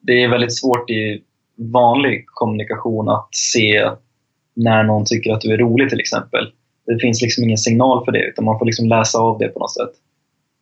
[0.00, 1.22] det är väldigt svårt i
[1.60, 3.90] vanlig kommunikation att se
[4.56, 6.52] när någon tycker att du är rolig till exempel.
[6.86, 9.58] Det finns liksom ingen signal för det utan man får liksom läsa av det på
[9.58, 9.92] något sätt.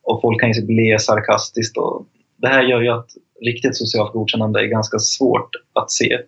[0.03, 1.77] Och folk kan ju typ le sarkastiskt.
[1.77, 2.05] Och
[2.37, 3.09] det här gör ju att
[3.41, 6.19] riktigt socialt godkännande är ganska svårt att se.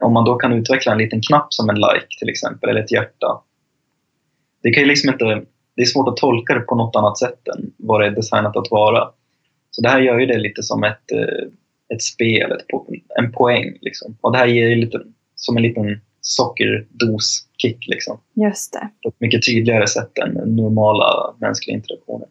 [0.00, 2.92] Om man då kan utveckla en liten knapp som en like till exempel, eller ett
[2.92, 3.40] hjärta.
[4.62, 5.24] Det, kan ju liksom inte,
[5.76, 8.56] det är svårt att tolka det på något annat sätt än vad det är designat
[8.56, 9.08] att vara.
[9.70, 11.48] Så det här gör ju det lite som ett eh,
[11.94, 12.86] ett spel, ett po
[13.18, 13.78] en poäng.
[13.80, 14.16] Liksom.
[14.20, 15.00] Och det här ger lite,
[15.36, 17.86] som en liten sockerdos-kick.
[17.86, 18.20] Liksom.
[18.34, 18.88] Just det.
[19.02, 22.28] På ett mycket tydligare sätt än normala mänskliga interaktioner.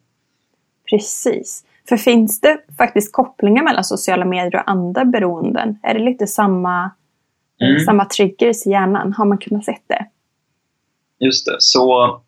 [0.90, 1.64] Precis.
[1.88, 5.78] För finns det faktiskt kopplingar mellan sociala medier och andra beroenden?
[5.82, 6.90] Är det lite samma,
[7.60, 7.80] mm.
[7.80, 9.12] samma triggers i hjärnan?
[9.12, 10.06] Har man kunnat se det?
[11.18, 11.56] Just det.
[11.58, 12.20] Så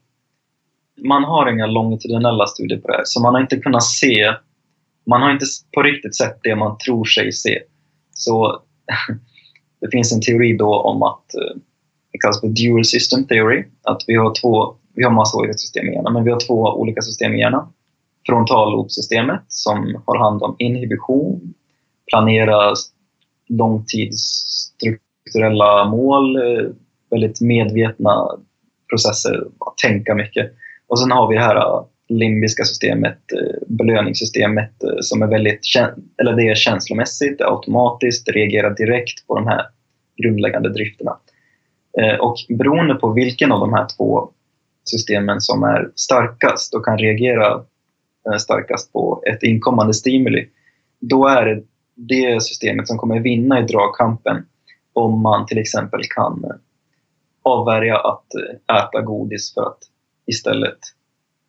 [1.04, 4.34] man har inga longitudinella studier på det här, så man har inte kunnat se
[5.08, 7.62] man har inte på riktigt sett det man tror sig se.
[8.14, 8.62] Så
[9.80, 11.56] det finns en teori då om att eh,
[12.12, 15.88] det kallas för dual system theory, att vi har två, vi har massa olika system
[15.88, 17.72] i hjärnan, men vi har två olika system i hjärnan.
[18.26, 21.54] Frontallobsystemet som har hand om inhibition,
[22.10, 22.74] planera
[23.48, 26.68] långtidsstrukturella mål, eh,
[27.10, 28.28] väldigt medvetna
[28.90, 29.46] processer,
[29.82, 30.52] tänka mycket.
[30.86, 35.60] Och sen har vi det här eh, limbiska systemet, eh, belöningssystemet eh, som är väldigt
[36.20, 39.66] eller det är känslomässigt, automatiskt, reagerar direkt på de här
[40.22, 41.18] grundläggande drifterna.
[41.98, 44.30] Eh, och beroende på vilken av de här två
[44.84, 47.64] systemen som är starkast och kan reagera
[48.38, 50.48] starkast på ett inkommande stimuli,
[51.00, 51.62] då är det
[51.94, 54.46] det systemet som kommer vinna i dragkampen
[54.92, 56.60] om man till exempel kan
[57.42, 58.26] avvärja att
[58.72, 59.78] äta godis för att
[60.26, 60.78] istället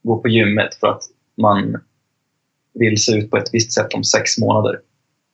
[0.03, 1.01] gå på gymmet för att
[1.37, 1.77] man
[2.73, 4.79] vill se ut på ett visst sätt om sex månader.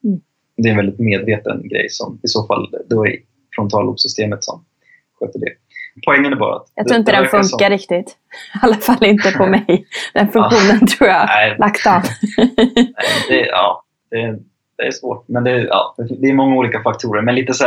[0.03, 0.19] Mm.
[0.57, 3.15] Det är en väldigt medveten grej som i så fall då är
[3.55, 4.65] frontallobsystemet som
[5.19, 5.51] sköter det.
[6.05, 6.71] Poängen är bara att...
[6.75, 7.69] Jag tror inte den funkar som...
[7.69, 8.09] riktigt.
[8.09, 9.85] I alla fall inte på mig.
[10.13, 10.87] Den funktionen ja.
[10.87, 11.55] tror jag Nej.
[11.59, 12.01] lagt av.
[13.29, 14.39] Det, ja, det,
[14.77, 15.27] det, är svårt.
[15.27, 17.21] Men det, ja, det är många olika faktorer.
[17.21, 17.65] Men lite så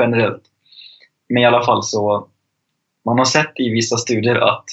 [0.00, 0.42] generellt.
[1.28, 2.28] Men i alla fall så...
[3.04, 4.64] Man har sett i vissa studier att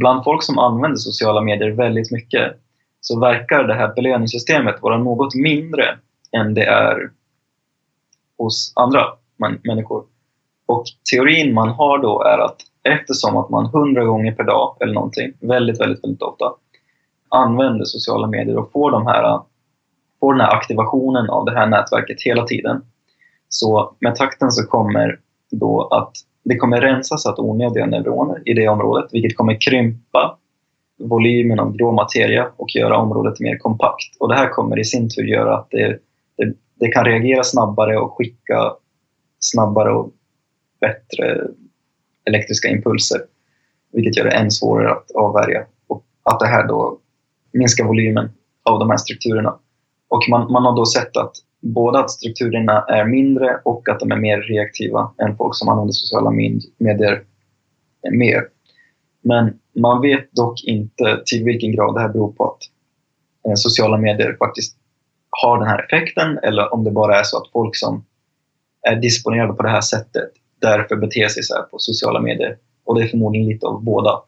[0.00, 2.52] bland folk som använder sociala medier väldigt mycket
[3.00, 5.98] så verkar det här belöningssystemet vara något mindre
[6.32, 7.10] än det är
[8.38, 9.04] hos andra
[9.64, 10.04] människor.
[10.66, 14.94] Och teorin man har då är att eftersom att man hundra gånger per dag eller
[14.94, 16.52] någonting, väldigt, väldigt, väldigt ofta,
[17.28, 19.40] använder sociala medier och får, de här,
[20.20, 22.82] får den här aktivationen av det här nätverket hela tiden.
[23.48, 26.12] Så med takten så kommer då att
[26.44, 30.38] det kommer rensas att onödiga neuroner i det området, vilket kommer krympa
[30.98, 34.16] volymen av grå materia och göra området mer kompakt.
[34.20, 35.98] Och det här kommer i sin tur göra att det,
[36.36, 38.72] det, det kan reagera snabbare och skicka
[39.40, 40.10] snabbare och
[40.80, 41.46] bättre
[42.24, 43.20] elektriska impulser,
[43.92, 45.66] vilket gör det än svårare att avvärja.
[45.86, 46.98] Och att det här då
[47.52, 48.30] minskar volymen
[48.62, 49.58] av de här strukturerna.
[50.08, 54.12] Och man, man har då sett att både att strukturerna är mindre och att de
[54.12, 56.30] är mer reaktiva än folk som använder sociala
[56.78, 57.24] medier
[58.10, 58.42] mer.
[59.22, 62.58] Men man vet dock inte till vilken grad det här beror på att
[63.48, 64.76] eh, sociala medier faktiskt
[65.30, 68.04] har den här effekten eller om det bara är så att folk som
[68.82, 72.56] är disponerade på det här sättet därför beter sig så här på sociala medier.
[72.84, 74.22] Och det är förmodligen lite av båda.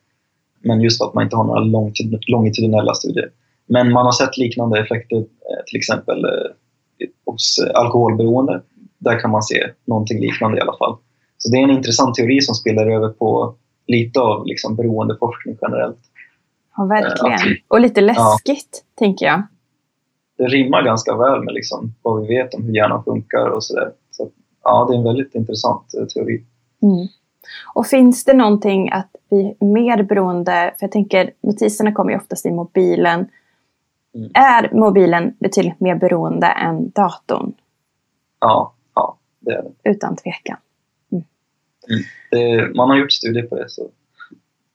[0.61, 1.89] Men just för att man inte har några
[2.27, 3.31] longitudinella studier.
[3.67, 6.31] Men man har sett liknande effekter, eh, till exempel eh,
[7.33, 8.63] hos alkoholberoende.
[8.99, 10.97] Där kan man se någonting liknande i alla fall.
[11.39, 13.55] Så det är en intressant teori som spelar över på
[13.87, 15.99] lite av liksom beroendeforskning generellt.
[16.77, 17.53] Ja, verkligen.
[17.53, 18.99] Eh, och lite läskigt, ja.
[18.99, 19.43] tänker jag.
[20.39, 23.91] Det rimmar ganska väl med liksom vad vi vet om hur hjärnan funkar och sådär.
[24.11, 24.29] Så,
[24.65, 26.45] ja, det är en väldigt intressant eh, teori.
[26.83, 27.07] Mm.
[27.75, 32.47] Och finns det någonting att bli mer beroende, för jag tänker notiserna kommer ju oftast
[32.47, 33.27] i mobilen.
[34.35, 37.53] Är mobilen betydligt mer beroende än datorn?
[38.41, 39.91] Ja, ja det är det.
[39.91, 40.57] Utan tvekan.
[41.13, 41.25] Mm.
[41.89, 42.03] Mm.
[42.31, 43.83] Det, man har gjort studier på det så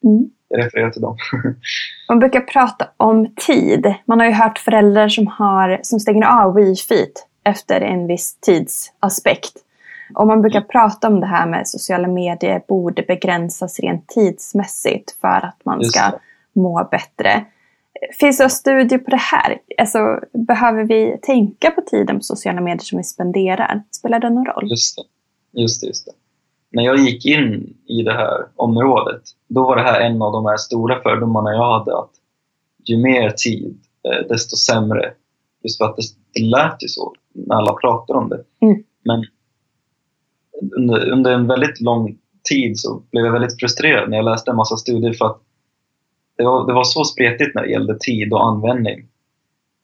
[0.03, 0.29] mm.
[0.47, 1.17] jag refererar till dem.
[2.09, 3.93] man brukar prata om tid.
[4.05, 7.05] Man har ju hört föräldrar som, har, som stänger av wifi
[7.43, 9.53] efter en viss tidsaspekt.
[10.15, 10.67] Och man brukar mm.
[10.67, 16.11] prata om det här med sociala medier borde begränsas rent tidsmässigt för att man ska
[16.53, 17.45] må bättre.
[18.19, 19.57] Finns det studier på det här?
[19.77, 23.83] Alltså, behöver vi tänka på tiden på sociala medier som vi spenderar?
[23.91, 24.69] Spelar det någon roll?
[24.69, 25.61] Just det.
[25.61, 26.11] Just det, just det.
[26.71, 30.45] När jag gick in i det här området, då var det här en av de
[30.45, 32.11] här stora fördomarna jag hade att
[32.85, 35.13] ju mer tid, eh, desto sämre.
[35.63, 38.43] Just för att det, det lät ju så när alla pratar om det.
[38.61, 38.83] Mm.
[39.03, 39.25] Men
[40.75, 42.17] under, under en väldigt lång
[42.49, 45.41] tid så blev jag väldigt frustrerad när jag läste en massa studier för att
[46.37, 49.07] det var, det var så spretigt när det gällde tid och användning.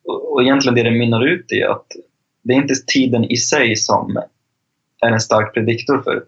[0.06, 1.86] Och, och egentligen det det mynnar ut i att
[2.44, 4.18] det är inte tiden i sig som
[5.02, 6.24] är en stark prediktor för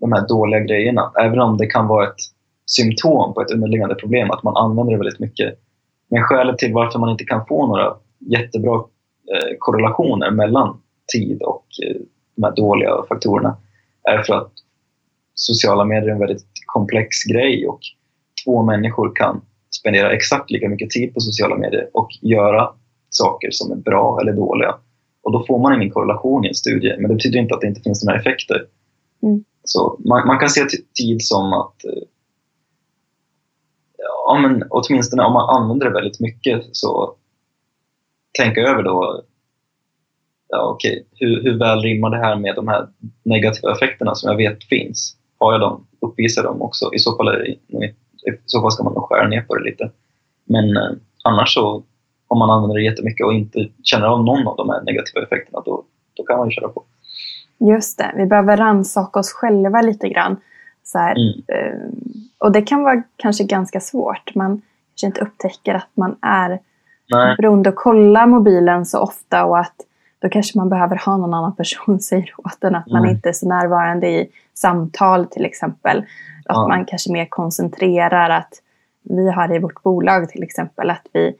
[0.00, 1.12] de här dåliga grejerna.
[1.20, 2.20] Även om det kan vara ett
[2.66, 5.54] symptom på ett underliggande problem, att man använder det väldigt mycket.
[6.08, 10.80] Men skälet till varför man inte kan få några jättebra eh, korrelationer mellan
[11.12, 11.96] tid och eh,
[12.36, 13.56] de här dåliga faktorerna
[14.02, 14.52] är för att
[15.34, 17.80] sociala medier är en väldigt komplex grej och
[18.44, 19.40] två människor kan
[19.82, 22.70] spendera exakt lika mycket tid på sociala medier och göra
[23.10, 24.74] saker som är bra eller dåliga.
[25.22, 27.66] Och då får man ingen korrelation i en studie, men det betyder inte att det
[27.66, 28.66] inte finns några effekter.
[29.22, 29.44] Mm.
[29.64, 30.60] Så man, man, kan se
[30.94, 32.02] tid som att eh,
[33.98, 37.14] ja, men åtminstone om man använder det väldigt mycket så
[38.38, 39.22] tänka över då,
[40.48, 42.88] ja, okay, hur, hur väl rimmar det här med de här
[43.22, 45.16] negativa effekterna som jag vet finns?
[45.38, 45.86] Har jag dem?
[46.00, 46.94] Uppvisar dem också?
[46.94, 47.94] I så fall, är det,
[48.46, 49.90] så fall ska man nog skära ner på det lite.
[50.44, 50.90] Men eh,
[51.24, 51.82] annars så,
[52.28, 55.62] om man använder det jättemycket och inte känner av någon av de här negativa effekterna,
[55.64, 56.82] då, då kan man ju köra på.
[57.58, 60.36] Just det, vi behöver rannsaka oss själva lite grann.
[60.84, 61.16] Så Mm.
[61.48, 61.88] eh,
[62.38, 64.34] och det kan vara kanske ganska svårt.
[64.34, 64.62] Man
[64.94, 66.58] kanske inte upptäcker att man är
[67.10, 69.74] Nej, beroende och kollar mobilen så ofta och att
[70.18, 73.10] då kanske man behöver ha någon annan person säger åt en att man Mm.
[73.14, 76.04] inte är så närvarande i samtal till exempel.
[76.46, 76.68] Att Ja.
[76.68, 78.52] man kanske mer koncentrerar att
[79.02, 81.34] vi har i vårt bolag till exempel att vi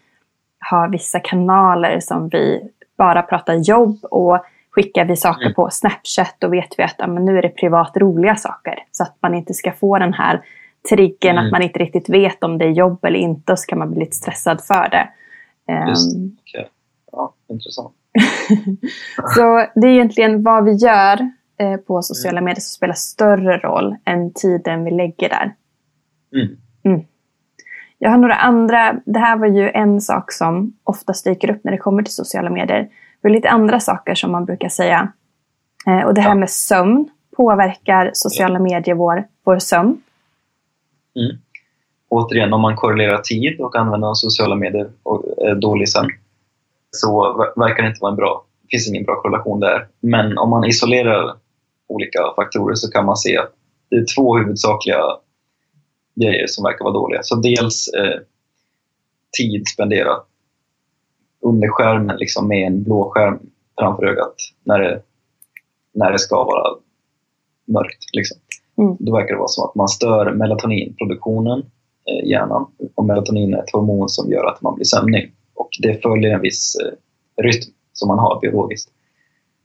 [0.71, 4.39] har vissa kanaler som vi bara pratar jobb och
[4.71, 5.55] skickar vi saker Mm.
[5.55, 8.75] på Snapchat då vet vi att ja, men nu är det privat roliga saker.
[8.91, 10.41] Så att man inte ska få den här
[10.91, 11.45] triggern Mm.
[11.47, 13.91] att man inte riktigt vet om det är jobb eller inte och så kan man
[13.91, 15.09] bli lite stressad för det.
[15.89, 16.69] Just Ehm, okej.
[17.13, 17.93] Ja, intressant.
[19.35, 23.97] så det är egentligen vad vi gör eh, på sociala medier som spelar större roll
[24.05, 25.55] än tiden vi lägger där.
[26.85, 27.01] Mm.
[27.99, 31.73] Jag har några andra, det här var ju en sak som ofta dyker upp när
[31.73, 32.89] det kommer till sociala medier.
[33.23, 35.13] Det är lite andra saker som man brukar säga.
[35.87, 36.35] Eh, och det här Ja.
[36.35, 37.09] med sömn.
[37.37, 40.03] Påverkar sociala medier vår, vår sömn?
[41.17, 41.37] Mm.
[42.09, 46.07] Återigen, om man korrelerar tid och använder sociala medier och är dålig sen
[46.91, 49.89] så ver- verkar det inte vara en bra, finns ingen bra korrelation där.
[50.01, 51.37] Men om man isolerar
[51.87, 53.53] olika faktorer så kan man se att
[53.91, 55.03] det är två huvudsakliga
[56.15, 57.21] grejer som verkar vara dåliga.
[57.23, 58.21] Så dels eh,
[59.39, 60.27] tid spenderat
[61.41, 63.39] under skärmen liksom med en blå skärm
[63.79, 65.03] framför ögat när det,
[65.95, 66.77] när det ska vara
[67.65, 68.05] mörkt.
[68.13, 68.39] Liksom.
[68.79, 68.97] Mm.
[68.99, 71.59] Då verkar det vara som att man stör melatoninproduktionen
[72.09, 72.67] eh, i hjärnan.
[72.95, 75.33] Och melatonin är ett hormon som gör att man blir sömnig.
[75.55, 78.91] Och det följer en viss eh, rytm som man har biologiskt.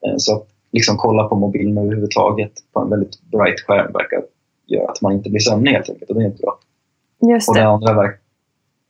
[0.05, 4.23] Eh, så att liksom kolla på mobilen överhuvudtaget på en väldigt bright skärm verkar
[4.65, 6.09] göra att man inte blir sömnig helt enkelt.
[6.09, 6.59] Och det är inte bra.
[7.33, 8.13] Just Och den andra,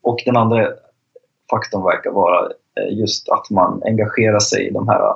[0.02, 0.68] och den andra
[1.50, 5.14] faktorn verkar vara eh, just att man engagerar sig i de här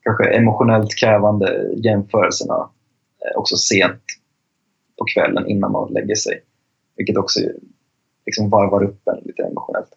[0.00, 2.70] kanske emotionellt krävande jämförelserna
[3.24, 4.02] eh, också sent
[4.98, 6.42] på kvällen innan man lägger sig.
[6.96, 7.40] Vilket också
[8.26, 9.90] liksom varvar upp en lite emotionellt.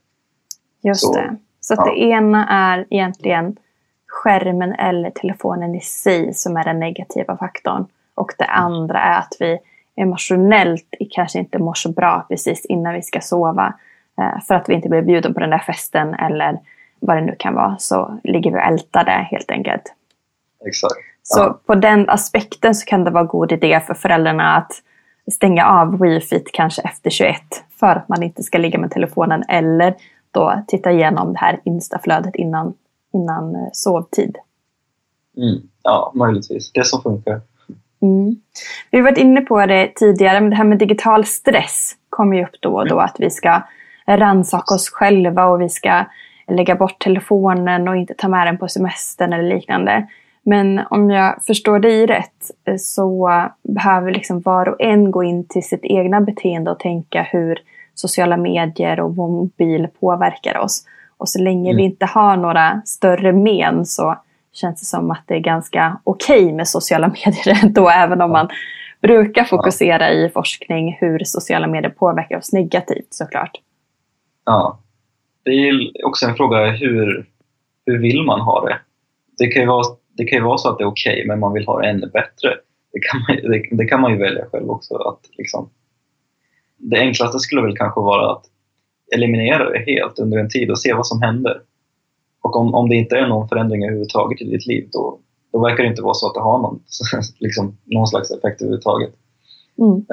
[0.82, 1.38] Just Så, det.
[1.68, 1.86] Så att ja.
[1.92, 3.56] det ena är egentligen
[4.08, 7.86] skärmen eller telefonen i sig som är den negativa faktorn.
[8.16, 8.64] Och det Mm.
[8.64, 9.60] andra är att vi
[9.98, 13.74] emotionellt kanske inte mår så bra precis innan vi ska sova.
[14.22, 16.60] Eh, För att vi inte blir bjuden på den där festen eller
[17.00, 17.76] vad det nu kan vara.
[17.80, 19.94] Så ligger vi och ältar det helt enkelt.
[20.68, 20.94] Exakt.
[21.24, 21.60] Så Ja.
[21.66, 24.72] på den aspekten så kan det vara god idé för föräldrarna att
[25.32, 27.42] stänga av wifi kanske efter 21
[27.80, 29.94] för att man inte ska ligga med telefonen eller
[30.36, 32.74] då titta igenom det här instaflödet innan,
[33.14, 34.38] innan eh, sovtid.
[35.38, 35.62] Mm.
[35.84, 36.72] Ja, möjligtvis.
[36.72, 37.42] Det som funkar.
[38.02, 38.36] Mm.
[38.92, 42.44] Vi har varit inne på det tidigare, men det här med digital stress kommer ju
[42.44, 43.00] upp då och då.
[43.00, 43.62] Att vi ska
[44.08, 46.06] rannsaka oss själva och vi ska
[46.48, 50.08] lägga bort telefonen och inte ta med den på semestern eller liknande.
[50.44, 53.30] Men om jag förstår dig rätt eh, så
[53.64, 57.60] behöver liksom var och en gå in till sitt egna beteende och tänka hur
[57.96, 60.86] sociala medier och vår mobil påverkar oss.
[61.18, 61.78] Och så länge Mm.
[61.78, 64.18] vi inte har några större men så
[64.54, 68.50] känns det som att det är ganska okej med sociala medier ändå, även om man
[69.02, 73.52] brukar fokusera i forskning hur sociala medier påverkar oss negativt såklart.
[74.46, 74.80] Ja.
[75.44, 77.26] Det är också en fråga hur,
[77.86, 78.78] hur vill man ha det?
[79.38, 79.84] Det kan ju vara,
[80.18, 82.08] det kan ju vara så att det är okej, men man vill ha det ännu
[82.08, 82.50] bättre.
[82.94, 84.96] Det kan man, det, det kan man ju välja själv också.
[84.96, 85.70] Att liksom,
[86.90, 88.44] det enklaste skulle väl kanske vara att
[89.16, 91.62] eliminera det helt under en tid och se vad som händer.
[92.42, 95.20] Och om, om det inte är någon förändring överhuvudtaget i ditt liv, då,
[95.52, 96.80] då verkar det inte vara så att det har någon,
[97.40, 99.14] liksom, någon slags effekt överhuvudtaget.
[99.78, 100.06] Mm.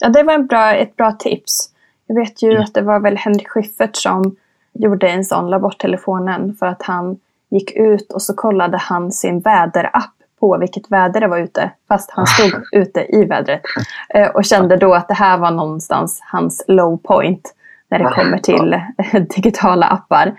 [0.00, 1.70] Ja, det var en bra, ett bra tips.
[2.06, 2.62] Jag vet ju Mm.
[2.62, 4.36] att det var väl Henrik Schyffert som
[4.72, 9.12] gjorde en sån, la bort telefonen för att han gick ut och så kollade han
[9.12, 11.70] sin väderapp på vilket väder det var ute.
[11.88, 13.60] Fast han stod ute i vädret.
[14.08, 17.54] Eh, Och kände då att det här var någonstans hans low point
[17.88, 18.80] när det kommer till
[19.36, 20.34] digitala appar.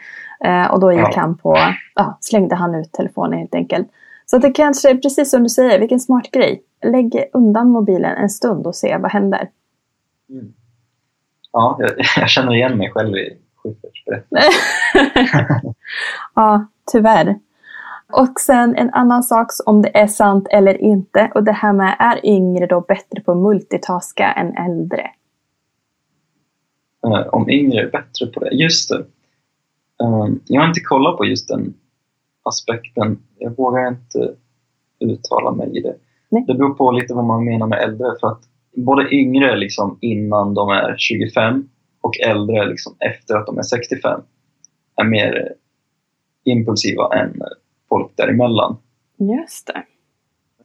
[0.45, 1.57] Eh, Och då gick han på,
[1.95, 3.87] ja, slängde han ut telefonen helt enkelt.
[4.25, 6.61] Så det kanske är precis som du säger, vilken smart grej.
[6.85, 9.49] Lägg undan mobilen en stund och se vad händer.
[10.29, 10.53] Mm.
[11.51, 14.51] Ja, jag, jag känner igen mig själv i Schyfferts berättelse.
[16.35, 17.35] ja, tyvärr.
[18.13, 21.31] Och sen en annan sak om det är sant eller inte.
[21.35, 25.11] Och det här med, är yngre då bättre på att multitaska än äldre?
[27.05, 28.49] Eh, om yngre är bättre på det.
[28.51, 29.05] Just det.
[30.03, 31.73] Um, jag har inte kollat på just den
[32.43, 33.19] aspekten.
[33.37, 34.35] Jag vågar inte
[34.99, 35.95] uttala mig i det.
[36.29, 36.45] Nej.
[36.47, 38.07] Det beror på lite vad man menar med äldre.
[38.19, 38.41] För att
[38.75, 41.69] både yngre liksom innan de är 25
[42.01, 44.21] och äldre liksom efter att de är 65
[44.95, 45.53] är mer
[46.43, 47.41] impulsiva än
[47.89, 48.77] folk däremellan
[49.17, 49.83] Just det.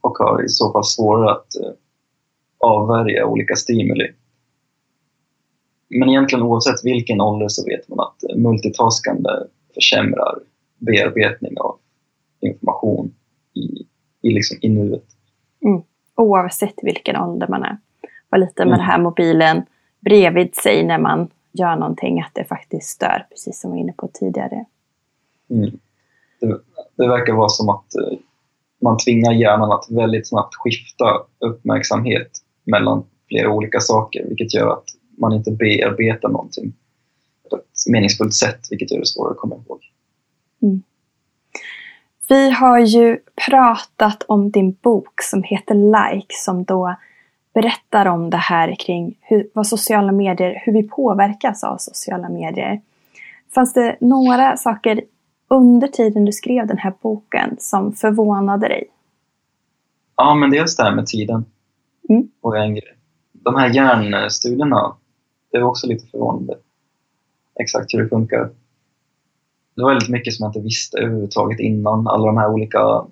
[0.00, 1.72] och har i så fall svårare att eh,
[2.58, 4.12] avvärja olika stimuli.
[5.88, 9.30] Men egentligen oavsett vilken ålder så vet man att eh, multitaskande
[9.74, 10.38] försämrar
[10.78, 11.78] bearbetning av
[12.40, 13.14] information
[13.54, 13.86] i,
[14.28, 15.04] i, liksom, i nuet.
[16.14, 17.78] Oavsett vilken ålder man är.
[18.28, 18.78] Var lite med Mm.
[18.78, 19.62] den här mobilen
[20.00, 23.92] bredvid sig när man gör någonting, att det faktiskt stör, precis som vi var inne
[23.92, 24.64] på tidigare.
[25.50, 25.78] Mm.
[26.40, 26.60] Det,
[26.96, 28.18] det verkar vara som att eh,
[28.82, 31.04] man tvingar hjärnan att väldigt snabbt skifta
[31.38, 32.30] uppmärksamhet
[32.64, 34.84] mellan flera olika saker, vilket gör att
[35.18, 36.72] man inte bearbetar någonting
[37.50, 39.80] på ett meningsfullt sätt, vilket gör det svårare att komma ihåg.
[40.62, 40.82] Mm.
[42.28, 43.18] Vi har ju
[43.48, 46.96] pratat om din bok som heter Like som då
[47.54, 52.80] berättar om det här kring hur, vad sociala medier, hur vi påverkas av sociala medier.
[53.54, 55.00] Fanns det några saker
[55.50, 58.90] under tiden du skrev den här boken som förvånade dig?
[60.16, 61.44] Ja, men dels det här med tiden.
[62.08, 62.28] Mm.
[62.40, 62.54] Och.
[63.32, 64.96] De här hjärnstudierna,
[65.52, 66.58] det var också lite förvånande.
[67.60, 68.50] Exakt hur det funkar.
[69.74, 72.08] Det var väldigt mycket som jag inte visste överhuvudtaget innan.
[72.08, 73.04] Alla de här olika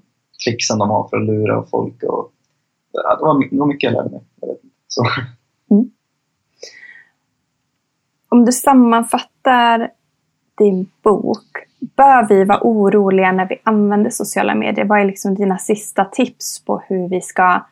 [0.45, 2.03] tricksen de har för att lura folk.
[2.03, 2.33] Och,
[2.93, 4.21] ja, det, var, det var mycket jag lärde mig.
[4.41, 4.57] Jag.
[4.89, 5.05] Så,
[8.29, 9.91] Om du sammanfattar
[10.59, 11.47] din bok,
[11.97, 14.85] bör vi vara oroliga när vi använder sociala medier?
[14.85, 17.63] Vad är liksom dina sista tips på hur vi ska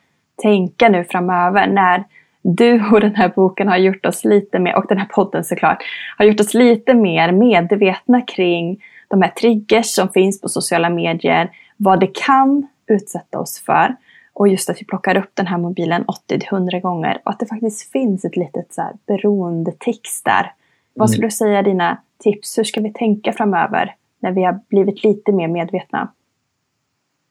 [0.41, 2.03] tänka nu framöver när
[2.41, 5.83] du och den här boken har gjort oss lite mer, och den här podden såklart,
[6.17, 11.51] har gjort oss lite mer medvetna kring de här triggers som finns på sociala medier,
[11.77, 13.95] vad det kan utsätta oss för
[14.33, 17.91] och just att vi plockar upp den här mobilen 80-100 gånger och att det faktiskt
[17.91, 20.51] finns ett litet så här beroendetics där.
[20.93, 22.57] Vad skulle du säga är dina tips?
[22.57, 26.13] Hur ska vi tänka framöver när vi har blivit lite mer medvetna?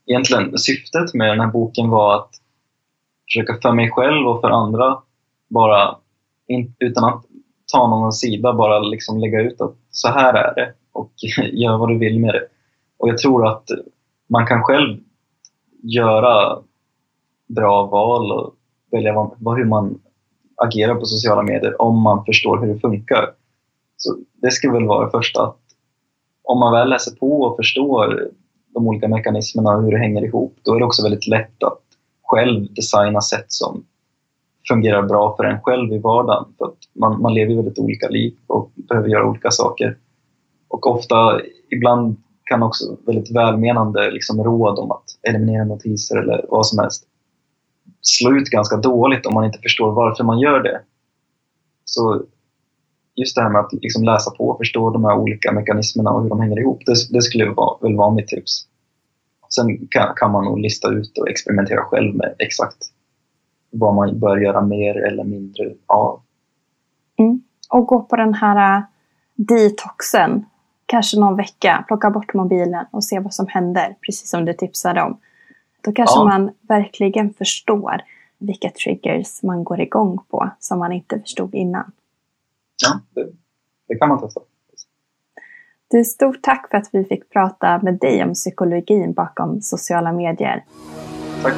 [0.06, 2.30] egentligen, syftet med den här boken var att
[3.24, 4.98] försöka för mig själv och för andra
[5.48, 5.96] bara,
[6.46, 7.24] in, utan att
[7.72, 11.12] ta någon sida, bara liksom lägga ut att så här är det och
[11.52, 12.46] gör vad du vill med det.
[12.98, 13.64] Och jag tror att
[14.26, 14.98] man kan själv
[15.82, 16.58] göra
[17.46, 18.54] bra val och
[18.90, 20.00] välja vad, vad, hur man
[20.56, 23.30] agerar på sociala medier om man förstår hur det funkar.
[23.96, 25.42] Så det skulle väl vara det första.
[25.42, 25.60] Att
[26.42, 28.30] om man väl läser på och förstår
[28.74, 31.82] de olika mekanismerna och hur det hänger ihop, då är det också väldigt lätt att
[32.22, 33.84] själv designa sätt som
[34.68, 36.44] fungerar bra för en själv i vardagen.
[36.58, 39.98] För att man, man lever väldigt olika liv och behöver göra olika saker.
[40.68, 41.40] Och ofta,
[41.70, 47.04] ibland kan också väldigt välmenande liksom råd om att eliminera notiser eller vad som helst
[48.00, 50.80] slå ut ganska dåligt om man inte förstår varför man gör det.
[51.84, 52.22] Så
[53.16, 56.22] just det här med att liksom läsa på och förstå de här olika mekanismerna och
[56.22, 58.66] hur de hänger ihop, det, det skulle vara, väl vara mitt tips.
[59.54, 62.76] Sen kan, kan man nog lista ut och experimentera själv med exakt
[63.70, 66.20] vad man bör göra mer eller mindre av.
[67.70, 68.84] Och gå på den här äh,
[69.34, 70.44] detoxen,
[70.86, 75.02] kanske någon vecka, plocka bort mobilen och se vad som händer, precis som du tipsade
[75.02, 75.18] om.
[75.80, 76.24] Då kanske Ja.
[76.24, 78.02] man verkligen förstår
[78.38, 81.92] vilka triggers man går igång på som man inte förstod innan.
[82.82, 83.32] Ja, det,
[83.88, 84.40] det kan man testa.
[85.90, 90.64] Du, stort tack för att vi fick prata med dig om psykologin bakom sociala medier.
[91.42, 91.54] Tack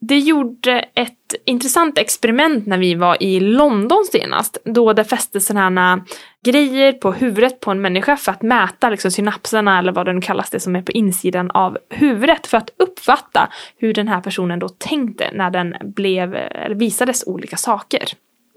[0.00, 4.58] Det gjorde ett intressant experiment när vi var i London senast.
[4.64, 6.02] Då det fästes sådana här äh,
[6.44, 10.20] grejer på huvudet på en människa för att mäta liksom synapserna eller vad det nu
[10.20, 14.58] kallas det som är på insidan av huvudet för att uppfatta hur den här personen
[14.58, 18.04] då tänkte när den blev, eller visades olika saker.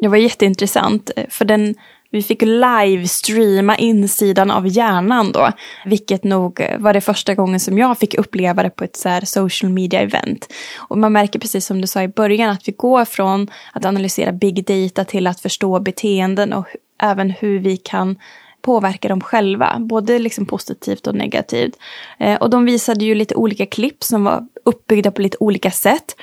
[0.01, 1.75] Det var jätteintressant, eh, för den,
[2.11, 5.51] vi fick livestreama insidan av hjärnan då,
[5.85, 9.25] vilket nog var det första gången som jag fick uppleva det på ett så här
[9.25, 10.47] social media event.
[10.77, 14.31] Och man märker precis som du sa i början att vi går från att analysera
[14.31, 16.65] big data till att förstå beteenden och
[17.01, 18.15] även hur vi kan
[18.61, 21.73] påverka dem själva, både liksom positivt och negativt.
[22.19, 26.15] Eh, och de visade ju lite olika klipp som var uppbyggda på lite olika sätt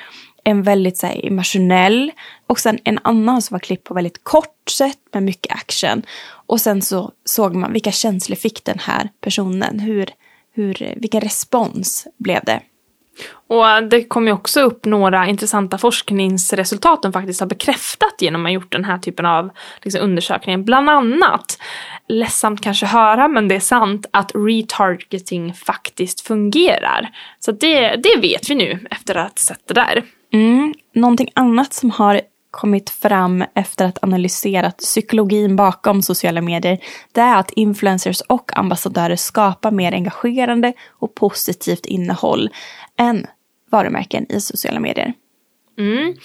[0.47, 2.11] en väldigt så här, emotionell
[2.47, 6.03] och sen en annan som var klippt på väldigt kort sätt med mycket action.
[6.29, 10.09] Och sen så såg man vilka känslor fick den här personen, hur,
[10.53, 12.61] hur, vilken respons blev det.
[13.47, 18.49] Och det kom ju också upp några intressanta forskningsresultat som faktiskt har bekräftat genom att
[18.49, 19.49] ha gjort den här typen av
[19.81, 20.57] liksom, undersökningar.
[20.57, 21.57] Bland annat,
[22.07, 27.09] ledsamt kanske höra men det är sant, att retargeting faktiskt fungerar.
[27.39, 30.03] Så det, det vet vi nu efter att ha sett det där.
[30.33, 30.73] Mm.
[30.93, 32.21] Någonting annat som har
[32.51, 36.79] kommit fram efter att analyserat psykologin bakom sociala medier,
[37.11, 42.49] det är att influencers och ambassadörer skapar mer engagerande och positivt innehåll
[42.99, 43.25] än
[43.69, 45.13] varumärken i sociala medier.
[45.77, 46.15] Mm.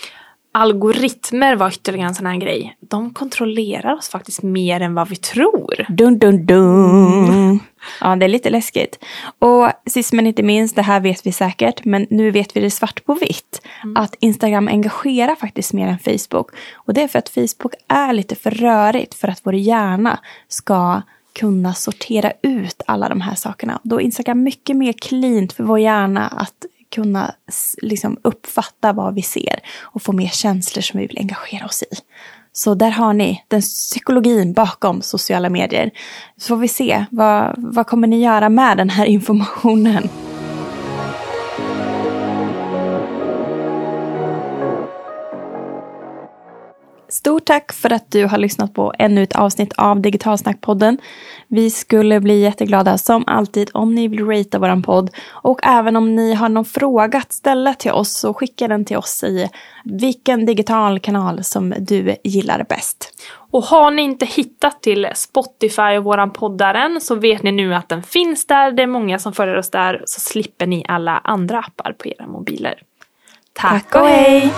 [0.55, 2.77] Algoritmer var ytterligare en sån här grej.
[2.81, 5.87] De kontrollerar oss faktiskt mer än vad vi tror.
[5.89, 7.61] Dun, dun, dun.
[8.01, 9.05] Ja, det är lite läskigt.
[9.39, 12.71] Och sist men inte minst, det här vet vi säkert, men nu vet vi det
[12.71, 13.63] svart på vitt.
[13.85, 13.97] Mm.
[13.97, 16.51] Att Instagram engagerar faktiskt mer än Facebook.
[16.75, 21.03] Och det är för att Facebook är lite för rörigt för att vår hjärna ska
[21.33, 23.81] kunna sortera ut alla de här sakerna.
[23.83, 27.35] Då är Instagram mycket mer cleant för vår hjärna att kunna
[27.83, 31.97] liksom uppfatta vad vi ser och få mer känslor som vi vill engagera oss i.
[32.53, 35.91] Så där har ni den psykologin bakom sociala medier.
[36.37, 40.09] Så får vi se, vad, vad kommer ni göra med den här informationen?
[47.23, 50.99] Stort tack för att du har lyssnat på ännu ett avsnitt av Digitalsnackpodden.
[51.49, 56.17] Vi skulle bli jätteglada som alltid om ni vill ratea våran podd och även om
[56.17, 59.49] ni har någon fråga att ställa till oss så skicka den till oss i
[59.85, 63.25] vilken digital kanal som du gillar bäst.
[63.51, 67.75] Och har ni inte hittat till Spotify och våran poddar än så vet ni nu
[67.75, 68.73] att den finns där.
[68.73, 72.27] Det är många som följer oss där så slipper ni alla andra appar på era
[72.27, 72.83] mobiler.
[73.53, 74.53] Tack och hej!